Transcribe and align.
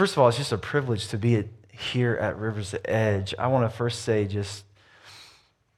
first 0.00 0.14
of 0.14 0.18
all, 0.20 0.28
it's 0.28 0.38
just 0.38 0.50
a 0.50 0.56
privilege 0.56 1.08
to 1.08 1.18
be 1.18 1.44
here 1.70 2.14
at 2.14 2.38
Rivers 2.38 2.74
Edge. 2.86 3.34
I 3.38 3.48
want 3.48 3.70
to 3.70 3.76
first 3.76 4.00
say 4.00 4.26
just 4.26 4.64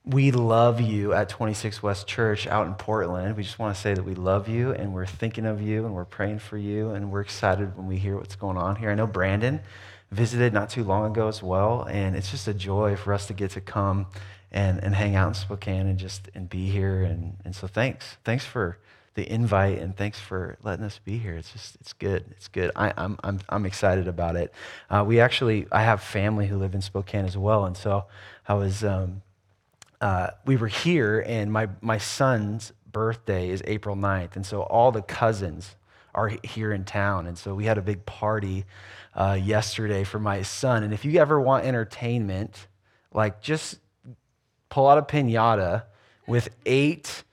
we 0.04 0.30
love 0.30 0.80
you 0.80 1.12
at 1.12 1.28
26 1.28 1.82
West 1.82 2.06
Church 2.06 2.46
out 2.46 2.68
in 2.68 2.74
Portland. 2.74 3.36
We 3.36 3.42
just 3.42 3.58
want 3.58 3.74
to 3.74 3.80
say 3.80 3.94
that 3.94 4.04
we 4.04 4.14
love 4.14 4.48
you 4.48 4.70
and 4.70 4.94
we're 4.94 5.06
thinking 5.06 5.44
of 5.44 5.60
you 5.60 5.84
and 5.84 5.92
we're 5.92 6.04
praying 6.04 6.38
for 6.38 6.56
you 6.56 6.90
and 6.90 7.10
we're 7.10 7.20
excited 7.20 7.76
when 7.76 7.88
we 7.88 7.96
hear 7.96 8.16
what's 8.16 8.36
going 8.36 8.56
on 8.56 8.76
here. 8.76 8.90
I 8.90 8.94
know 8.94 9.08
Brandon 9.08 9.60
visited 10.12 10.52
not 10.52 10.70
too 10.70 10.84
long 10.84 11.10
ago 11.10 11.26
as 11.26 11.42
well, 11.42 11.82
and 11.90 12.14
it's 12.14 12.30
just 12.30 12.46
a 12.46 12.54
joy 12.54 12.94
for 12.94 13.12
us 13.12 13.26
to 13.26 13.32
get 13.32 13.50
to 13.50 13.60
come 13.60 14.06
and, 14.52 14.78
and 14.84 14.94
hang 14.94 15.16
out 15.16 15.26
in 15.26 15.34
Spokane 15.34 15.88
and 15.88 15.98
just 15.98 16.28
and 16.32 16.48
be 16.48 16.70
here. 16.70 17.02
And, 17.02 17.38
and 17.44 17.56
so 17.56 17.66
thanks. 17.66 18.18
Thanks 18.22 18.44
for 18.44 18.78
the 19.14 19.30
invite 19.30 19.78
and 19.78 19.96
thanks 19.96 20.18
for 20.18 20.56
letting 20.62 20.84
us 20.84 20.98
be 21.04 21.18
here. 21.18 21.34
It's 21.34 21.52
just, 21.52 21.76
it's 21.76 21.92
good. 21.92 22.24
It's 22.30 22.48
good. 22.48 22.70
I, 22.74 22.88
am 22.88 22.94
I'm, 22.96 23.18
I'm, 23.22 23.40
I'm 23.48 23.66
excited 23.66 24.08
about 24.08 24.36
it. 24.36 24.52
Uh, 24.88 25.04
we 25.06 25.20
actually, 25.20 25.66
I 25.70 25.82
have 25.82 26.02
family 26.02 26.46
who 26.46 26.56
live 26.56 26.74
in 26.74 26.80
Spokane 26.80 27.24
as 27.24 27.36
well. 27.36 27.66
And 27.66 27.76
so 27.76 28.06
I 28.48 28.54
was, 28.54 28.82
um, 28.82 29.22
uh, 30.00 30.30
we 30.46 30.56
were 30.56 30.68
here, 30.68 31.24
and 31.26 31.52
my, 31.52 31.68
my 31.80 31.98
son's 31.98 32.72
birthday 32.90 33.50
is 33.50 33.62
April 33.66 33.96
9th. 33.96 34.36
And 34.36 34.44
so 34.44 34.62
all 34.62 34.90
the 34.92 35.02
cousins 35.02 35.76
are 36.14 36.32
here 36.42 36.72
in 36.72 36.84
town. 36.84 37.26
And 37.26 37.36
so 37.38 37.54
we 37.54 37.64
had 37.64 37.78
a 37.78 37.82
big 37.82 38.04
party 38.04 38.64
uh, 39.14 39.38
yesterday 39.40 40.04
for 40.04 40.18
my 40.18 40.42
son. 40.42 40.82
And 40.82 40.92
if 40.92 41.04
you 41.04 41.20
ever 41.20 41.40
want 41.40 41.64
entertainment, 41.64 42.66
like 43.12 43.40
just 43.40 43.78
pull 44.68 44.88
out 44.88 44.98
a 44.98 45.02
pinata 45.02 45.84
with 46.26 46.48
eight 46.66 47.24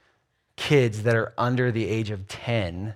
kids 0.59 1.03
that 1.03 1.15
are 1.15 1.33
under 1.37 1.71
the 1.71 1.87
age 1.87 2.11
of 2.11 2.27
10. 2.27 2.93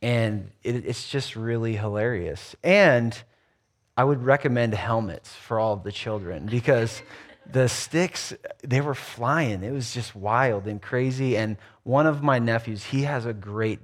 And 0.00 0.50
it, 0.64 0.86
it's 0.86 1.08
just 1.08 1.36
really 1.36 1.76
hilarious. 1.76 2.56
And 2.64 3.16
I 3.94 4.04
would 4.04 4.24
recommend 4.24 4.72
helmets 4.72 5.34
for 5.34 5.60
all 5.60 5.74
of 5.74 5.82
the 5.82 5.92
children 5.92 6.46
because 6.46 7.02
the 7.50 7.68
sticks, 7.68 8.32
they 8.64 8.80
were 8.80 8.94
flying. 8.94 9.62
It 9.62 9.70
was 9.70 9.92
just 9.92 10.16
wild 10.16 10.66
and 10.66 10.80
crazy. 10.80 11.36
And 11.36 11.58
one 11.82 12.06
of 12.06 12.22
my 12.22 12.38
nephews, 12.38 12.84
he 12.84 13.02
has 13.02 13.26
a 13.26 13.34
great 13.34 13.80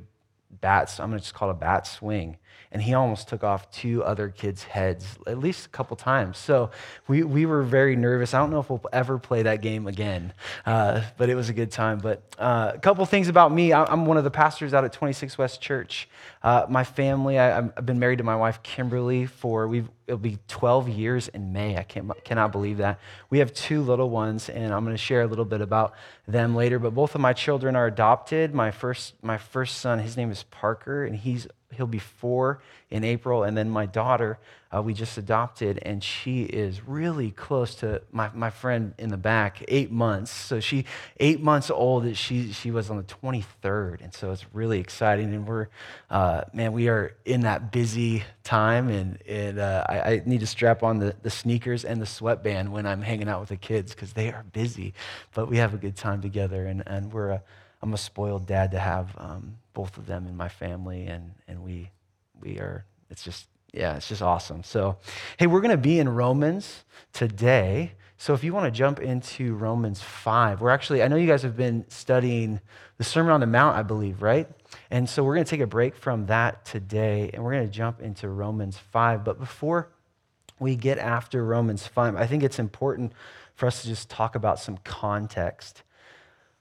bat, 0.51 0.91
I'm 0.99 1.11
going 1.11 1.19
to 1.19 1.25
just 1.25 1.35
call 1.35 1.51
it 1.51 1.53
a 1.53 1.57
bat 1.57 1.87
swing. 1.87 2.39
And 2.71 2.83
he 2.83 2.93
almost 2.93 3.29
took 3.29 3.43
off 3.43 3.71
two 3.71 4.05
other 4.05 4.29
kids' 4.29 4.63
heads 4.63 5.19
at 5.27 5.39
least 5.39 5.67
a 5.67 5.69
couple 5.71 5.97
times. 5.97 6.37
So 6.37 6.71
we, 7.07 7.23
we 7.23 7.47
were 7.47 7.63
very 7.63 7.97
nervous. 7.97 8.35
I 8.35 8.39
don't 8.39 8.51
know 8.51 8.61
if 8.61 8.69
we'll 8.69 8.85
ever 8.93 9.19
play 9.19 9.43
that 9.43 9.63
game 9.63 9.87
again, 9.87 10.35
uh, 10.67 11.03
but 11.17 11.31
it 11.31 11.35
was 11.35 11.49
a 11.49 11.55
good 11.55 11.71
time. 11.71 11.99
But 11.99 12.23
uh, 12.39 12.73
a 12.75 12.79
couple 12.79 13.05
things 13.07 13.29
about 13.29 13.53
me 13.53 13.73
I'm 13.73 14.07
one 14.07 14.17
of 14.17 14.25
the 14.25 14.31
pastors 14.31 14.75
out 14.75 14.85
at 14.85 14.93
26 14.93 15.39
West 15.39 15.61
Church. 15.61 16.09
Uh, 16.43 16.67
my 16.69 16.85
family, 16.85 17.39
I, 17.39 17.63
have 17.63 17.87
been 17.87 17.99
married 17.99 18.19
to 18.19 18.25
my 18.25 18.37
wife, 18.37 18.63
Kimberly, 18.63 19.27
for 19.27 19.67
we've, 19.67 19.89
it'll 20.07 20.19
be 20.19 20.39
12 20.49 20.89
years 20.89 21.29
in 21.29 21.53
May. 21.53 21.77
I 21.77 21.83
can't, 21.83 22.11
cannot 22.25 22.53
believe 22.53 22.79
that. 22.79 23.01
We 23.31 23.39
have 23.39 23.53
two 23.53 23.83
little 23.83 24.11
ones, 24.11 24.49
and 24.49 24.73
I'm 24.73 24.85
going 24.85 24.97
to 24.97 25.03
share 25.03 25.23
a 25.23 25.27
little 25.27 25.45
bit 25.45 25.61
about 25.61 25.95
them 26.27 26.55
later. 26.55 26.79
But 26.79 26.95
both 26.95 27.15
of 27.15 27.21
my 27.21 27.33
children 27.33 27.77
are 27.77 27.87
adopted. 27.87 28.55
My 28.55 28.71
first, 28.71 29.15
my 29.23 29.39
first 29.39 29.79
son, 29.79 29.99
his 29.99 30.17
name 30.17 30.31
is 30.31 30.45
Parker, 30.45 31.05
and 31.05 31.17
he's 31.17 31.47
he'll 31.77 31.87
be 31.87 31.99
four 31.99 32.61
in 32.91 33.05
April. 33.05 33.45
And 33.45 33.57
then 33.57 33.69
my 33.69 33.87
daughter, 33.87 34.39
uh, 34.75 34.83
we 34.83 34.93
just 34.93 35.17
adopted, 35.17 35.79
and 35.83 36.03
she 36.03 36.43
is 36.43 36.87
really 36.87 37.31
close 37.31 37.75
to 37.77 38.03
my, 38.13 38.31
my 38.35 38.51
friend 38.51 38.95
in 38.99 39.09
the 39.09 39.17
back, 39.17 39.63
eight 39.69 39.91
months. 39.91 40.31
So 40.31 40.61
she, 40.61 40.85
eight 41.21 41.41
months 41.41 41.71
old, 41.71 42.17
she, 42.17 42.53
she 42.53 42.71
was 42.71 42.91
on 42.91 42.97
the 42.97 43.03
23rd. 43.03 44.03
And 44.03 44.13
so 44.13 44.31
it's 44.33 44.45
really 44.53 44.81
exciting. 44.81 45.33
And 45.35 45.47
we're, 45.47 45.69
uh, 46.11 46.43
man, 46.53 46.73
we 46.73 46.89
are 46.89 47.15
in 47.25 47.43
that 47.43 47.73
busy 47.73 48.25
time. 48.45 48.89
And, 48.89 49.23
and 49.27 49.59
uh, 49.59 49.85
I, 49.89 50.01
I, 50.01 50.23
need 50.27 50.41
to 50.41 50.47
strap 50.47 50.83
on 50.83 50.99
the, 50.99 51.15
the 51.23 51.31
sneakers 51.31 51.85
and 51.85 52.01
the 52.01 52.07
sweatband 52.07 52.73
when 52.73 52.87
I'm 52.87 53.03
hanging 53.03 53.29
out 53.29 53.41
with 53.41 53.51
the 53.51 53.57
kids 53.57 53.95
because 53.95 54.13
they 54.13 54.33
are 54.33 54.45
busy. 54.53 54.95
But 55.35 55.49
we 55.49 55.59
have 55.59 55.73
a 55.73 55.79
good 55.79 55.97
time 55.97 56.21
together. 56.21 56.67
And, 56.67 56.83
and 56.87 57.13
we're 57.13 57.31
a, 57.31 57.43
I'm 57.81 57.95
a 57.95 57.99
spoiled 57.99 58.47
dad 58.47 58.73
to 58.73 58.79
have 58.79 59.15
um, 59.19 59.57
both 59.73 59.97
of 59.99 60.07
them 60.07 60.27
in 60.27 60.37
my 60.37 60.49
family, 60.49 61.07
and, 61.07 61.33
and 61.47 61.63
we, 61.63 61.91
we 62.41 62.59
are, 62.59 62.85
it's 63.11 63.23
just, 63.23 63.47
yeah, 63.73 63.97
it's 63.97 64.09
just 64.09 64.23
awesome. 64.23 64.65
So, 64.65 64.99
hey, 65.39 65.47
we're 65.47 65.61
going 65.61 65.71
to 65.71 65.77
be 65.77 65.99
in 65.99 66.09
Romans 66.09 66.85
today. 67.13 67.93
So, 68.17 68.35
if 68.35 68.43
you 68.43 68.53
want 68.53 68.73
to 68.73 68.77
jump 68.77 68.99
into 68.99 69.55
Romans 69.55 70.03
5, 70.03 70.61
we're 70.61 70.71
actually, 70.71 71.03
I 71.03 71.09
know 71.09 71.17
you 71.17 71.29
guys 71.29 71.43
have 71.43 71.57
been 71.57 71.85
studying 71.89 72.61
the 72.97 73.05
Sermon 73.05 73.33
on 73.33 73.41
the 73.41 73.47
Mount, 73.47 73.77
I 73.77 73.83
believe, 73.83 74.23
right? 74.23 74.49
And 74.91 75.09
so, 75.09 75.23
we're 75.23 75.35
going 75.35 75.45
to 75.45 75.51
take 75.51 75.61
a 75.61 75.67
break 75.67 75.95
from 75.95 76.27
that 76.27 76.65
today, 76.65 77.31
and 77.33 77.45
we're 77.45 77.53
going 77.53 77.67
to 77.67 77.73
jump 77.73 78.01
into 78.01 78.29
Romans 78.29 78.77
5. 78.77 79.23
But 79.23 79.39
before 79.39 79.91
we 80.59 80.75
get 80.75 80.99
after 80.99 81.45
Romans 81.45 81.87
5, 81.87 82.17
I 82.17 82.27
think 82.27 82.43
it's 82.43 82.59
important 82.59 83.13
for 83.55 83.67
us 83.67 83.83
to 83.83 83.89
just 83.89 84.09
talk 84.09 84.35
about 84.35 84.59
some 84.59 84.79
context. 84.79 85.83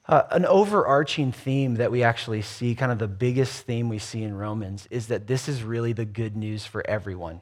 Uh, 0.07 0.23
an 0.31 0.45
overarching 0.45 1.33
theme 1.33 1.75
that 1.75 1.91
we 1.91 2.01
actually 2.01 2.41
see, 2.41 2.73
kind 2.75 2.91
of 2.91 2.99
the 2.99 3.07
biggest 3.07 3.65
theme 3.65 3.89
we 3.89 3.99
see 3.99 4.23
in 4.23 4.33
Romans, 4.33 4.87
is 4.89 5.07
that 5.07 5.27
this 5.27 5.49
is 5.49 5.63
really 5.63 5.91
the 5.91 6.05
good 6.05 6.37
news 6.37 6.65
for 6.65 6.85
everyone. 6.87 7.41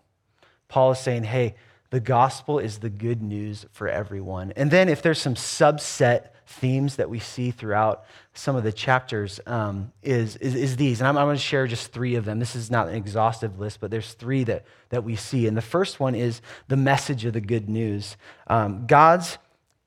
Paul 0.67 0.91
is 0.91 0.99
saying, 0.99 1.25
hey, 1.25 1.55
the 1.91 1.99
gospel 1.99 2.57
is 2.57 2.79
the 2.79 2.89
good 2.89 3.21
news 3.21 3.65
for 3.71 3.87
everyone. 3.87 4.51
And 4.55 4.71
then, 4.71 4.89
if 4.89 5.01
there's 5.01 5.21
some 5.21 5.35
subset 5.35 6.29
themes 6.47 6.95
that 6.95 7.09
we 7.09 7.19
see 7.19 7.51
throughout 7.51 8.03
some 8.33 8.55
of 8.55 8.63
the 8.63 8.73
chapters, 8.73 9.39
um, 9.45 9.91
is, 10.03 10.35
is, 10.37 10.55
is, 10.55 10.75
these. 10.77 10.99
And 10.99 11.07
I'm, 11.07 11.17
I'm 11.17 11.25
going 11.25 11.37
to 11.37 11.41
share 11.41 11.67
just 11.67 11.91
three 11.91 12.15
of 12.15 12.25
them. 12.25 12.39
This 12.39 12.55
is 12.55 12.69
not 12.69 12.87
an 12.87 12.95
exhaustive 12.95 13.59
list, 13.59 13.79
but 13.79 13.91
there's 13.91 14.13
three 14.13 14.43
that, 14.45 14.65
that 14.89 15.03
we 15.03 15.15
see. 15.15 15.47
And 15.47 15.55
the 15.55 15.61
first 15.61 15.99
one 15.99 16.15
is 16.15 16.41
the 16.67 16.77
message 16.77 17.25
of 17.25 17.33
the 17.33 17.41
good 17.41 17.69
news 17.69 18.17
um, 18.47 18.87
God's 18.87 19.37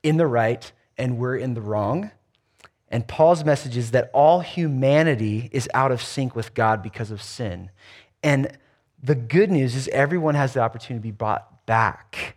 in 0.02 0.16
the 0.16 0.26
right, 0.26 0.70
and 0.96 1.18
we're 1.18 1.36
in 1.36 1.54
the 1.54 1.60
wrong. 1.60 2.10
And 2.90 3.06
Paul's 3.06 3.44
message 3.44 3.76
is 3.76 3.90
that 3.90 4.10
all 4.14 4.40
humanity 4.40 5.50
is 5.52 5.68
out 5.74 5.92
of 5.92 6.02
sync 6.02 6.34
with 6.34 6.54
God 6.54 6.82
because 6.82 7.10
of 7.10 7.22
sin. 7.22 7.70
And 8.22 8.56
the 9.02 9.14
good 9.14 9.50
news 9.50 9.74
is 9.74 9.88
everyone 9.88 10.34
has 10.34 10.54
the 10.54 10.60
opportunity 10.60 11.00
to 11.00 11.12
be 11.12 11.16
brought 11.16 11.66
back 11.66 12.36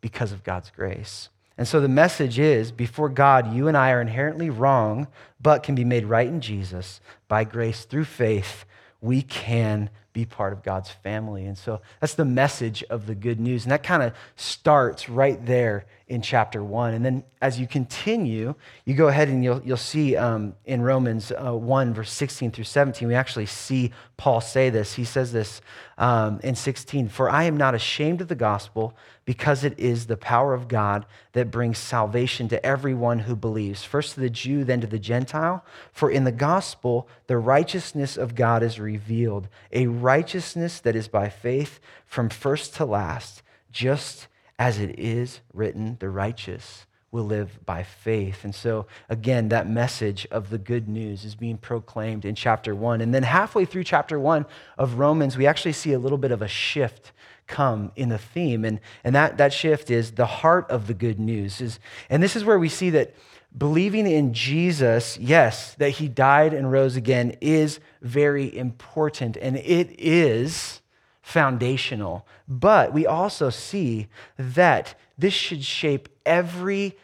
because 0.00 0.32
of 0.32 0.44
God's 0.44 0.70
grace. 0.70 1.28
And 1.56 1.68
so 1.68 1.80
the 1.80 1.88
message 1.88 2.38
is 2.38 2.72
before 2.72 3.08
God, 3.08 3.54
you 3.54 3.68
and 3.68 3.76
I 3.76 3.92
are 3.92 4.00
inherently 4.00 4.50
wrong, 4.50 5.06
but 5.40 5.62
can 5.62 5.74
be 5.74 5.84
made 5.84 6.06
right 6.06 6.26
in 6.26 6.40
Jesus. 6.40 7.00
By 7.28 7.44
grace 7.44 7.84
through 7.84 8.06
faith, 8.06 8.64
we 9.00 9.22
can 9.22 9.90
be 10.12 10.24
part 10.24 10.52
of 10.52 10.62
God's 10.62 10.90
family. 10.90 11.46
And 11.46 11.56
so 11.56 11.80
that's 12.00 12.14
the 12.14 12.24
message 12.24 12.84
of 12.90 13.06
the 13.06 13.14
good 13.14 13.40
news. 13.40 13.64
And 13.64 13.72
that 13.72 13.82
kind 13.82 14.02
of 14.02 14.12
starts 14.36 15.08
right 15.08 15.44
there 15.44 15.86
in 16.12 16.20
chapter 16.20 16.62
one. 16.62 16.92
And 16.92 17.02
then 17.02 17.24
as 17.40 17.58
you 17.58 17.66
continue, 17.66 18.54
you 18.84 18.94
go 18.94 19.08
ahead 19.08 19.28
and 19.28 19.42
you'll, 19.42 19.62
you'll 19.64 19.78
see 19.78 20.14
um, 20.14 20.54
in 20.66 20.82
Romans 20.82 21.32
uh, 21.32 21.54
1, 21.54 21.94
verse 21.94 22.12
16 22.12 22.50
through 22.50 22.64
17, 22.64 23.08
we 23.08 23.14
actually 23.14 23.46
see 23.46 23.92
Paul 24.18 24.42
say 24.42 24.68
this. 24.68 24.92
He 24.94 25.04
says 25.04 25.32
this 25.32 25.62
um, 25.96 26.38
in 26.42 26.54
16 26.54 27.08
For 27.08 27.30
I 27.30 27.44
am 27.44 27.56
not 27.56 27.74
ashamed 27.74 28.20
of 28.20 28.28
the 28.28 28.34
gospel 28.34 28.94
because 29.24 29.64
it 29.64 29.78
is 29.78 30.06
the 30.06 30.16
power 30.16 30.52
of 30.52 30.68
God 30.68 31.06
that 31.32 31.50
brings 31.50 31.78
salvation 31.78 32.48
to 32.48 32.64
everyone 32.64 33.20
who 33.20 33.34
believes, 33.34 33.82
first 33.82 34.14
to 34.14 34.20
the 34.20 34.30
Jew, 34.30 34.64
then 34.64 34.80
to 34.82 34.86
the 34.86 34.98
Gentile. 34.98 35.64
For 35.92 36.10
in 36.10 36.24
the 36.24 36.32
gospel, 36.32 37.08
the 37.26 37.38
righteousness 37.38 38.16
of 38.16 38.34
God 38.34 38.62
is 38.62 38.78
revealed, 38.78 39.48
a 39.72 39.86
righteousness 40.02 40.80
that 40.80 40.96
is 40.96 41.08
by 41.08 41.28
faith 41.28 41.80
from 42.06 42.28
first 42.28 42.74
to 42.76 42.84
last, 42.84 43.42
just 43.70 44.28
as 44.58 44.78
it 44.78 44.98
is 44.98 45.40
written, 45.52 45.96
the 46.00 46.10
righteous 46.10 46.86
will 47.12 47.24
live 47.24 47.64
by 47.64 47.82
faith. 47.82 48.42
And 48.42 48.54
so, 48.54 48.86
again, 49.08 49.50
that 49.50 49.68
message 49.68 50.26
of 50.30 50.50
the 50.50 50.58
good 50.58 50.88
news 50.88 51.24
is 51.24 51.34
being 51.34 51.58
proclaimed 51.58 52.24
in 52.24 52.34
chapter 52.34 52.74
one. 52.74 53.00
And 53.00 53.14
then, 53.14 53.22
halfway 53.22 53.66
through 53.66 53.84
chapter 53.84 54.18
one 54.18 54.46
of 54.78 54.98
Romans, 54.98 55.36
we 55.36 55.46
actually 55.46 55.74
see 55.74 55.92
a 55.92 55.98
little 55.98 56.18
bit 56.18 56.32
of 56.32 56.42
a 56.42 56.48
shift 56.48 57.12
come 57.46 57.92
in 57.96 58.08
the 58.08 58.18
theme. 58.18 58.64
And, 58.64 58.80
and 59.04 59.14
that, 59.14 59.36
that 59.36 59.52
shift 59.52 59.90
is 59.90 60.12
the 60.12 60.26
heart 60.26 60.70
of 60.70 60.86
the 60.86 60.94
good 60.94 61.20
news. 61.20 61.60
Is, 61.60 61.78
and 62.08 62.22
this 62.22 62.34
is 62.34 62.44
where 62.44 62.58
we 62.58 62.70
see 62.70 62.90
that 62.90 63.14
believing 63.56 64.06
in 64.06 64.32
Jesus, 64.32 65.18
yes, 65.18 65.74
that 65.74 65.90
he 65.90 66.08
died 66.08 66.54
and 66.54 66.72
rose 66.72 66.96
again, 66.96 67.36
is 67.40 67.78
very 68.00 68.56
important. 68.56 69.36
And 69.36 69.56
it 69.58 69.94
is 69.98 70.81
foundational. 71.22 72.26
But 72.48 72.92
we 72.92 73.06
also 73.06 73.48
see 73.48 74.08
that 74.36 74.94
this 75.16 75.32
should 75.32 75.64
shape 75.64 76.08
every 76.26 76.96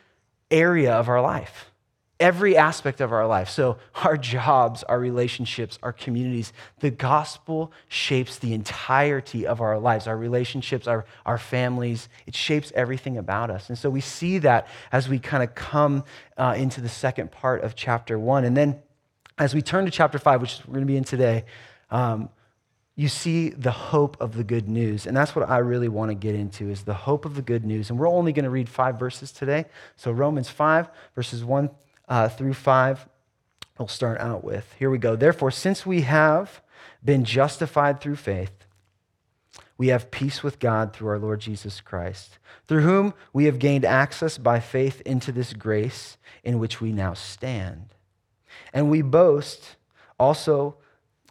area 0.50 0.92
of 0.92 1.08
our 1.08 1.22
life, 1.22 1.70
every 2.18 2.56
aspect 2.56 3.00
of 3.00 3.12
our 3.12 3.26
life. 3.26 3.48
So, 3.48 3.78
our 4.02 4.16
jobs, 4.16 4.82
our 4.82 4.98
relationships, 4.98 5.78
our 5.82 5.92
communities, 5.92 6.52
the 6.80 6.90
gospel 6.90 7.72
shapes 7.88 8.38
the 8.38 8.54
entirety 8.54 9.46
of 9.46 9.60
our 9.60 9.78
lives, 9.78 10.08
our 10.08 10.16
relationships, 10.16 10.88
our, 10.88 11.04
our 11.24 11.38
families. 11.38 12.08
It 12.26 12.34
shapes 12.34 12.72
everything 12.74 13.18
about 13.18 13.50
us. 13.50 13.68
And 13.68 13.78
so, 13.78 13.88
we 13.88 14.00
see 14.00 14.38
that 14.38 14.66
as 14.90 15.08
we 15.08 15.20
kind 15.20 15.44
of 15.44 15.54
come 15.54 16.02
uh, 16.36 16.54
into 16.56 16.80
the 16.80 16.88
second 16.88 17.30
part 17.30 17.62
of 17.62 17.76
chapter 17.76 18.18
one. 18.18 18.44
And 18.44 18.56
then, 18.56 18.82
as 19.38 19.54
we 19.54 19.62
turn 19.62 19.84
to 19.84 19.90
chapter 19.92 20.18
five, 20.18 20.40
which 20.40 20.60
we're 20.66 20.74
going 20.74 20.86
to 20.86 20.92
be 20.92 20.96
in 20.96 21.04
today, 21.04 21.44
um, 21.90 22.30
you 22.98 23.06
see 23.06 23.50
the 23.50 23.70
hope 23.70 24.16
of 24.18 24.34
the 24.34 24.42
good 24.42 24.68
news. 24.68 25.06
And 25.06 25.16
that's 25.16 25.36
what 25.36 25.48
I 25.48 25.58
really 25.58 25.86
want 25.86 26.10
to 26.10 26.16
get 26.16 26.34
into 26.34 26.68
is 26.68 26.82
the 26.82 26.94
hope 26.94 27.24
of 27.24 27.36
the 27.36 27.42
good 27.42 27.64
news. 27.64 27.90
And 27.90 27.98
we're 27.98 28.08
only 28.08 28.32
going 28.32 28.42
to 28.42 28.50
read 28.50 28.68
five 28.68 28.98
verses 28.98 29.30
today. 29.30 29.66
So 29.94 30.10
Romans 30.10 30.48
5, 30.48 30.90
verses 31.14 31.44
1 31.44 31.70
uh, 32.08 32.28
through 32.28 32.54
5, 32.54 33.08
we'll 33.78 33.86
start 33.86 34.18
out 34.18 34.42
with. 34.42 34.74
Here 34.80 34.90
we 34.90 34.98
go. 34.98 35.14
Therefore, 35.14 35.52
since 35.52 35.86
we 35.86 36.00
have 36.00 36.60
been 37.04 37.24
justified 37.24 38.00
through 38.00 38.16
faith, 38.16 38.66
we 39.76 39.88
have 39.88 40.10
peace 40.10 40.42
with 40.42 40.58
God 40.58 40.92
through 40.92 41.10
our 41.10 41.20
Lord 41.20 41.38
Jesus 41.38 41.80
Christ, 41.80 42.40
through 42.66 42.82
whom 42.82 43.14
we 43.32 43.44
have 43.44 43.60
gained 43.60 43.84
access 43.84 44.38
by 44.38 44.58
faith 44.58 45.02
into 45.02 45.30
this 45.30 45.52
grace 45.52 46.16
in 46.42 46.58
which 46.58 46.80
we 46.80 46.90
now 46.90 47.14
stand. 47.14 47.94
And 48.72 48.90
we 48.90 49.02
boast 49.02 49.76
also 50.18 50.78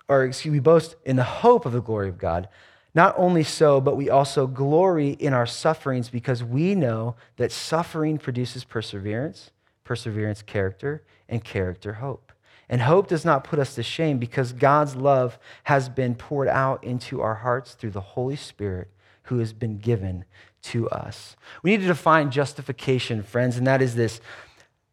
or 0.10 0.24
excuse 0.26 0.54
me, 0.54 0.60
boast 0.60 0.96
in 1.06 1.16
the 1.16 1.24
hope 1.24 1.66
of 1.66 1.74
the 1.74 1.82
glory 1.82 2.10
of 2.10 2.18
God. 2.18 2.48
Not 2.94 3.14
only 3.18 3.44
so, 3.44 3.80
but 3.80 3.98
we 3.98 4.10
also 4.10 4.48
glory 4.48 5.10
in 5.12 5.34
our 5.34 5.46
sufferings 5.46 6.10
because 6.10 6.44
we 6.44 6.74
know 6.74 7.16
that 7.36 7.52
suffering 7.52 8.18
produces 8.18 8.64
perseverance, 8.64 9.52
perseverance, 9.84 10.42
character, 10.42 11.04
and 11.30 11.44
character, 11.44 11.94
hope. 11.94 12.32
And 12.70 12.82
hope 12.82 13.08
does 13.08 13.24
not 13.24 13.44
put 13.44 13.60
us 13.60 13.76
to 13.76 13.84
shame 13.84 14.18
because 14.18 14.52
God's 14.52 14.96
love 14.96 15.38
has 15.66 15.90
been 15.90 16.16
poured 16.16 16.48
out 16.48 16.84
into 16.84 17.22
our 17.22 17.36
hearts 17.36 17.74
through 17.74 17.92
the 17.92 18.02
Holy 18.02 18.36
Spirit 18.36 18.90
who 19.24 19.40
has 19.40 19.54
been 19.54 19.78
given 19.78 20.26
to 20.64 20.90
us. 20.90 21.36
We 21.64 21.72
need 21.72 21.82
to 21.82 21.88
define 21.88 22.32
justification, 22.32 23.24
friends, 23.24 23.58
and 23.58 23.68
that 23.68 23.82
is 23.82 23.96
this 23.96 24.20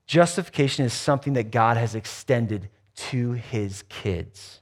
justification 0.06 0.84
is 0.84 0.92
something 0.92 1.32
that 1.32 1.50
God 1.50 1.76
has 1.76 1.94
extended 1.94 2.68
to 2.96 3.32
his 3.32 3.82
kids. 3.88 4.60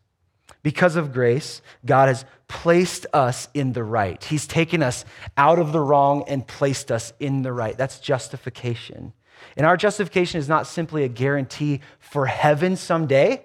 Because 0.62 0.96
of 0.96 1.12
grace, 1.12 1.60
God 1.84 2.08
has 2.08 2.24
placed 2.46 3.06
us 3.12 3.48
in 3.52 3.72
the 3.72 3.82
right. 3.82 4.22
He's 4.22 4.46
taken 4.46 4.82
us 4.82 5.04
out 5.36 5.58
of 5.58 5.72
the 5.72 5.80
wrong 5.80 6.24
and 6.28 6.46
placed 6.46 6.92
us 6.92 7.12
in 7.18 7.42
the 7.42 7.52
right. 7.52 7.76
That's 7.76 7.98
justification. 7.98 9.12
And 9.56 9.66
our 9.66 9.76
justification 9.76 10.38
is 10.38 10.48
not 10.48 10.66
simply 10.66 11.02
a 11.02 11.08
guarantee 11.08 11.80
for 11.98 12.26
heaven 12.26 12.76
someday, 12.76 13.44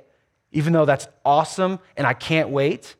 even 0.51 0.73
though 0.73 0.85
that's 0.85 1.07
awesome 1.25 1.79
and 1.95 2.05
I 2.05 2.13
can't 2.13 2.49
wait. 2.49 2.95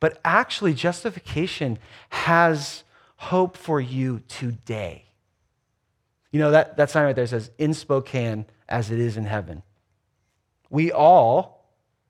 But 0.00 0.18
actually, 0.24 0.74
justification 0.74 1.78
has 2.08 2.82
hope 3.16 3.56
for 3.56 3.80
you 3.80 4.22
today. 4.26 5.04
You 6.32 6.40
know, 6.40 6.50
that, 6.52 6.76
that 6.78 6.90
sign 6.90 7.04
right 7.04 7.14
there 7.14 7.26
says, 7.26 7.50
in 7.58 7.74
Spokane 7.74 8.46
as 8.68 8.90
it 8.90 8.98
is 8.98 9.16
in 9.16 9.24
heaven. 9.24 9.62
We 10.70 10.90
all 10.90 11.59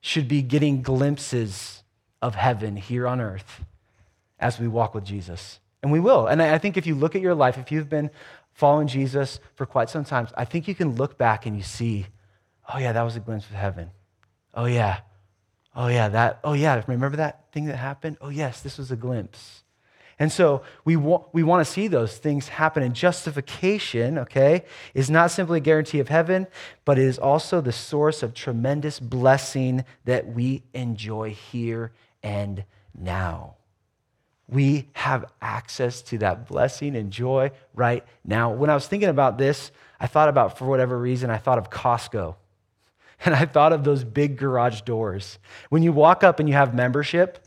should 0.00 0.28
be 0.28 0.42
getting 0.42 0.82
glimpses 0.82 1.82
of 2.22 2.34
heaven 2.34 2.76
here 2.76 3.06
on 3.06 3.20
earth 3.20 3.64
as 4.38 4.58
we 4.58 4.68
walk 4.68 4.94
with 4.94 5.04
Jesus. 5.04 5.60
And 5.82 5.90
we 5.90 6.00
will. 6.00 6.26
And 6.26 6.42
I 6.42 6.58
think 6.58 6.76
if 6.76 6.86
you 6.86 6.94
look 6.94 7.14
at 7.14 7.22
your 7.22 7.34
life, 7.34 7.56
if 7.56 7.72
you've 7.72 7.88
been 7.88 8.10
following 8.52 8.86
Jesus 8.86 9.40
for 9.54 9.64
quite 9.64 9.88
some 9.88 10.04
time, 10.04 10.28
I 10.36 10.44
think 10.44 10.68
you 10.68 10.74
can 10.74 10.96
look 10.96 11.16
back 11.16 11.46
and 11.46 11.56
you 11.56 11.62
see, 11.62 12.06
oh, 12.72 12.78
yeah, 12.78 12.92
that 12.92 13.02
was 13.02 13.16
a 13.16 13.20
glimpse 13.20 13.46
of 13.46 13.54
heaven. 13.54 13.90
Oh, 14.54 14.66
yeah. 14.66 15.00
Oh, 15.74 15.86
yeah, 15.86 16.08
that, 16.08 16.40
oh, 16.44 16.52
yeah, 16.52 16.82
remember 16.86 17.16
that 17.16 17.50
thing 17.52 17.66
that 17.66 17.76
happened? 17.76 18.18
Oh, 18.20 18.28
yes, 18.28 18.60
this 18.60 18.76
was 18.76 18.90
a 18.90 18.96
glimpse. 18.96 19.62
And 20.20 20.30
so 20.30 20.62
we, 20.84 20.96
wa- 20.96 21.24
we 21.32 21.42
want 21.42 21.66
to 21.66 21.72
see 21.72 21.88
those 21.88 22.18
things 22.18 22.48
happen. 22.48 22.82
And 22.82 22.94
justification, 22.94 24.18
okay, 24.18 24.66
is 24.92 25.10
not 25.10 25.30
simply 25.30 25.56
a 25.56 25.60
guarantee 25.62 25.98
of 25.98 26.10
heaven, 26.10 26.46
but 26.84 26.98
it 26.98 27.06
is 27.06 27.18
also 27.18 27.62
the 27.62 27.72
source 27.72 28.22
of 28.22 28.34
tremendous 28.34 29.00
blessing 29.00 29.82
that 30.04 30.28
we 30.28 30.62
enjoy 30.74 31.30
here 31.30 31.92
and 32.22 32.64
now. 32.94 33.56
We 34.46 34.90
have 34.92 35.24
access 35.40 36.02
to 36.02 36.18
that 36.18 36.46
blessing 36.46 36.96
and 36.96 37.10
joy 37.10 37.52
right 37.74 38.04
now. 38.22 38.52
When 38.52 38.68
I 38.68 38.74
was 38.74 38.86
thinking 38.86 39.08
about 39.08 39.38
this, 39.38 39.72
I 39.98 40.06
thought 40.06 40.28
about, 40.28 40.58
for 40.58 40.66
whatever 40.66 40.98
reason, 40.98 41.30
I 41.30 41.38
thought 41.38 41.58
of 41.58 41.70
Costco. 41.70 42.36
And 43.22 43.34
I 43.34 43.44
thought 43.44 43.74
of 43.74 43.84
those 43.84 44.02
big 44.02 44.38
garage 44.38 44.80
doors. 44.80 45.38
When 45.68 45.82
you 45.82 45.92
walk 45.92 46.24
up 46.24 46.40
and 46.40 46.48
you 46.48 46.54
have 46.54 46.74
membership, 46.74 47.46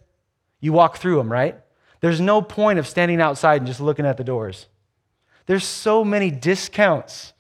you 0.60 0.72
walk 0.72 0.98
through 0.98 1.16
them, 1.16 1.32
right? 1.32 1.63
There's 2.04 2.20
no 2.20 2.42
point 2.42 2.80
of 2.80 2.86
standing 2.86 3.22
outside 3.22 3.62
and 3.62 3.66
just 3.66 3.80
looking 3.80 4.06
at 4.06 4.18
the 4.18 4.26
doors. 4.26 4.68
There's 5.46 5.64
so 5.64 6.04
many 6.04 6.32
discounts 6.32 7.32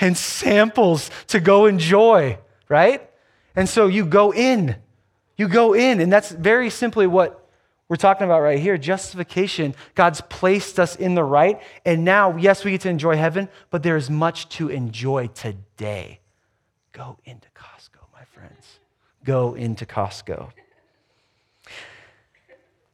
and 0.00 0.16
samples 0.16 1.10
to 1.26 1.38
go 1.38 1.66
enjoy, 1.66 2.38
right? 2.70 3.10
And 3.54 3.68
so 3.68 3.88
you 3.88 4.06
go 4.06 4.32
in. 4.32 4.76
You 5.36 5.48
go 5.48 5.74
in, 5.74 6.00
and 6.00 6.10
that's 6.10 6.30
very 6.30 6.70
simply 6.70 7.06
what 7.06 7.46
we're 7.90 7.96
talking 7.96 8.24
about 8.24 8.40
right 8.40 8.58
here 8.58 8.78
justification. 8.78 9.74
God's 9.94 10.22
placed 10.22 10.80
us 10.80 10.96
in 10.96 11.14
the 11.14 11.22
right, 11.22 11.60
and 11.84 12.02
now, 12.02 12.38
yes, 12.38 12.64
we 12.64 12.70
get 12.70 12.80
to 12.80 12.88
enjoy 12.88 13.18
heaven, 13.18 13.50
but 13.68 13.82
there 13.82 13.98
is 13.98 14.08
much 14.08 14.48
to 14.48 14.70
enjoy 14.70 15.26
today. 15.26 16.20
Go 16.92 17.18
into 17.26 17.48
Costco, 17.54 18.00
my 18.14 18.24
friends. 18.24 18.78
Go 19.24 19.52
into 19.52 19.84
Costco. 19.84 20.52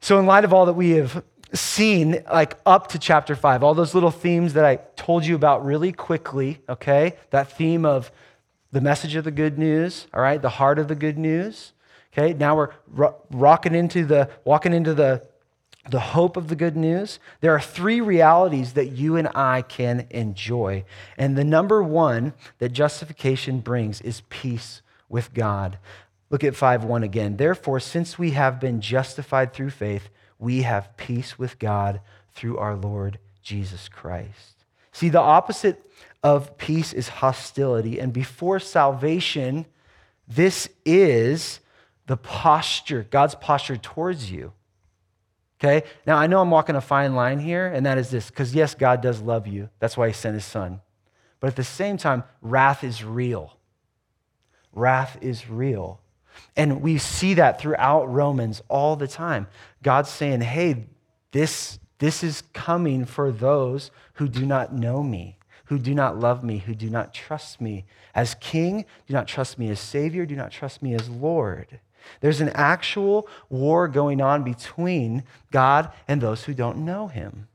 So, 0.03 0.19
in 0.19 0.27
light 0.27 0.45
of 0.45 0.53
all 0.53 0.67
that 0.67 0.73
we 0.73 0.91
have 0.91 1.23
seen, 1.55 2.25
like 2.31 2.59
up 2.67 2.89
to 2.89 2.99
chapter 2.99 3.37
five, 3.37 3.63
all 3.63 3.73
those 3.73 3.95
little 3.95 4.11
themes 4.11 4.55
that 4.55 4.65
I 4.65 4.81
told 4.97 5.25
you 5.25 5.37
about 5.37 5.65
really 5.65 5.93
quickly, 5.93 6.61
okay? 6.69 7.15
That 7.31 7.53
theme 7.53 7.87
of 7.87 8.11
the 8.73 8.81
message 8.81 9.15
of 9.15 9.23
the 9.23 9.31
good 9.31 9.61
news, 9.61 10.09
all 10.13 10.21
right? 10.21 10.43
The 10.43 10.49
heart 10.49 10.81
of 10.81 10.89
the 10.89 10.97
good 10.97 11.19
news, 11.19 11.73
okay? 12.13 12.33
Now 12.33 12.57
we're 12.57 12.71
ro- 12.89 13.15
rocking 13.31 13.77
into 13.77 14.05
the, 14.05 14.29
walking 14.45 14.75
into 14.75 14.93
the, 14.93 15.25
the 15.89 16.01
hope 16.01 16.37
of 16.37 16.49
the 16.49 16.57
good 16.57 16.77
news. 16.77 17.21
There 17.41 17.55
are 17.55 17.61
three 17.61 18.01
realities 18.01 18.73
that 18.73 18.87
you 18.87 19.15
and 19.15 19.29
I 19.37 19.63
can 19.63 20.09
enjoy. 20.11 20.85
And 21.17 21.39
the 21.39 21.45
number 21.45 21.81
one 21.81 22.33
that 22.59 22.71
justification 22.71 23.61
brings 23.61 24.01
is 24.01 24.23
peace 24.31 24.83
with 25.09 25.33
God. 25.33 25.79
Look 26.33 26.43
at 26.43 26.57
5 26.57 26.85
1 26.85 27.03
again. 27.03 27.37
Therefore, 27.37 27.79
since 27.79 28.19
we 28.19 28.31
have 28.31 28.59
been 28.59 28.81
justified 28.81 29.53
through 29.53 29.71
faith, 29.71 30.09
we 30.39 30.63
have 30.63 30.97
peace 30.97 31.39
with 31.39 31.59
God 31.59 32.01
through 32.33 32.57
our 32.57 32.75
Lord 32.75 33.19
Jesus 33.43 33.89
Christ. 33.89 34.65
See, 34.93 35.11
the 35.11 35.21
opposite 35.21 35.81
of 36.23 36.57
peace 36.57 36.95
is 36.95 37.09
hostility. 37.09 38.01
And 38.01 38.15
before 38.15 38.59
salvation, 38.59 39.67
this 40.27 40.69
is 40.87 41.61
the 42.07 42.17
posture, 42.17 43.07
God's 43.11 43.35
posture 43.35 43.77
towards 43.77 44.31
you. 44.31 44.53
Okay? 45.61 45.87
Now, 46.07 46.17
I 46.17 46.27
know 46.27 46.41
I'm 46.41 46.51
walking 46.51 46.77
a 46.77 46.81
fine 46.81 47.15
line 47.15 47.41
here, 47.41 47.67
and 47.67 47.85
that 47.87 47.99
is 47.99 48.11
this 48.11 48.31
because, 48.31 48.55
yes, 48.55 48.75
God 48.75 49.03
does 49.03 49.21
love 49.21 49.47
you. 49.47 49.69
That's 49.81 49.99
why 49.99 50.09
He 50.09 50.15
sent 50.15 50.35
His 50.35 50.47
Son. 50.47 50.81
But 51.41 51.49
at 51.49 51.57
the 51.57 51.65
same 51.65 51.99
time, 51.99 52.25
wrath 52.41 52.83
is 52.85 53.05
real. 53.05 53.59
Wrath 54.73 55.19
is 55.21 55.51
real. 55.51 56.02
And 56.57 56.83
we 56.83 56.99
see 56.99 57.35
that 57.35 57.61
throughout 57.61 58.13
Romans 58.13 58.63
all 58.69 58.97
the 58.97 59.09
time. 59.09 59.47
God's 59.83 60.11
saying, 60.11 60.43
hey, 60.43 60.87
this, 61.33 61.79
this 61.99 62.23
is 62.23 62.43
coming 62.53 63.05
for 63.05 63.31
those 63.31 63.91
who 64.15 64.29
do 64.29 64.45
not 64.45 64.73
know 64.73 65.03
me, 65.03 65.39
who 65.67 65.79
do 65.79 65.95
not 65.95 66.19
love 66.19 66.45
me, 66.45 66.59
who 66.59 66.75
do 66.75 66.91
not 66.91 67.15
trust 67.15 67.61
me 67.61 67.85
as 68.15 68.35
king, 68.37 68.85
do 69.07 69.15
not 69.15 69.27
trust 69.27 69.59
me 69.59 69.71
as 69.71 69.81
savior, 69.81 70.27
do 70.27 70.37
not 70.37 70.51
trust 70.51 70.83
me 70.83 70.95
as 70.95 71.09
Lord. 71.09 71.81
There's 72.21 72.41
an 72.41 72.51
actual 72.51 73.29
war 73.49 73.89
going 73.89 74.21
on 74.21 74.43
between 74.43 75.25
God 75.51 75.91
and 76.09 76.21
those 76.21 76.45
who 76.45 76.55
don't 76.55 76.85
know 76.85 77.07
him. 77.07 77.49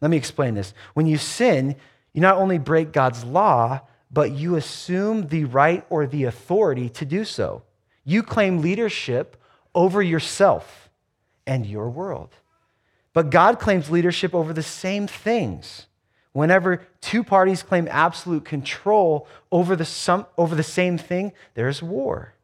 Let 0.00 0.10
me 0.10 0.16
explain 0.16 0.54
this. 0.54 0.74
When 0.92 1.06
you 1.06 1.16
sin, 1.16 1.76
you 2.12 2.20
not 2.20 2.36
only 2.36 2.58
break 2.58 2.92
God's 2.92 3.24
law, 3.24 3.80
but 4.10 4.32
you 4.32 4.54
assume 4.54 5.28
the 5.28 5.44
right 5.44 5.84
or 5.90 6.06
the 6.06 6.24
authority 6.24 6.88
to 6.90 7.04
do 7.04 7.24
so. 7.24 7.62
You 8.04 8.22
claim 8.22 8.60
leadership 8.60 9.36
over 9.74 10.02
yourself 10.02 10.90
and 11.46 11.66
your 11.66 11.88
world. 11.90 12.30
But 13.12 13.30
God 13.30 13.58
claims 13.58 13.90
leadership 13.90 14.34
over 14.34 14.52
the 14.52 14.62
same 14.62 15.06
things. 15.06 15.86
Whenever 16.32 16.86
two 17.00 17.22
parties 17.22 17.62
claim 17.62 17.86
absolute 17.90 18.44
control 18.44 19.28
over 19.52 19.76
the, 19.76 20.26
over 20.36 20.54
the 20.54 20.62
same 20.62 20.98
thing, 20.98 21.32
there's 21.54 21.82
war. 21.82 22.34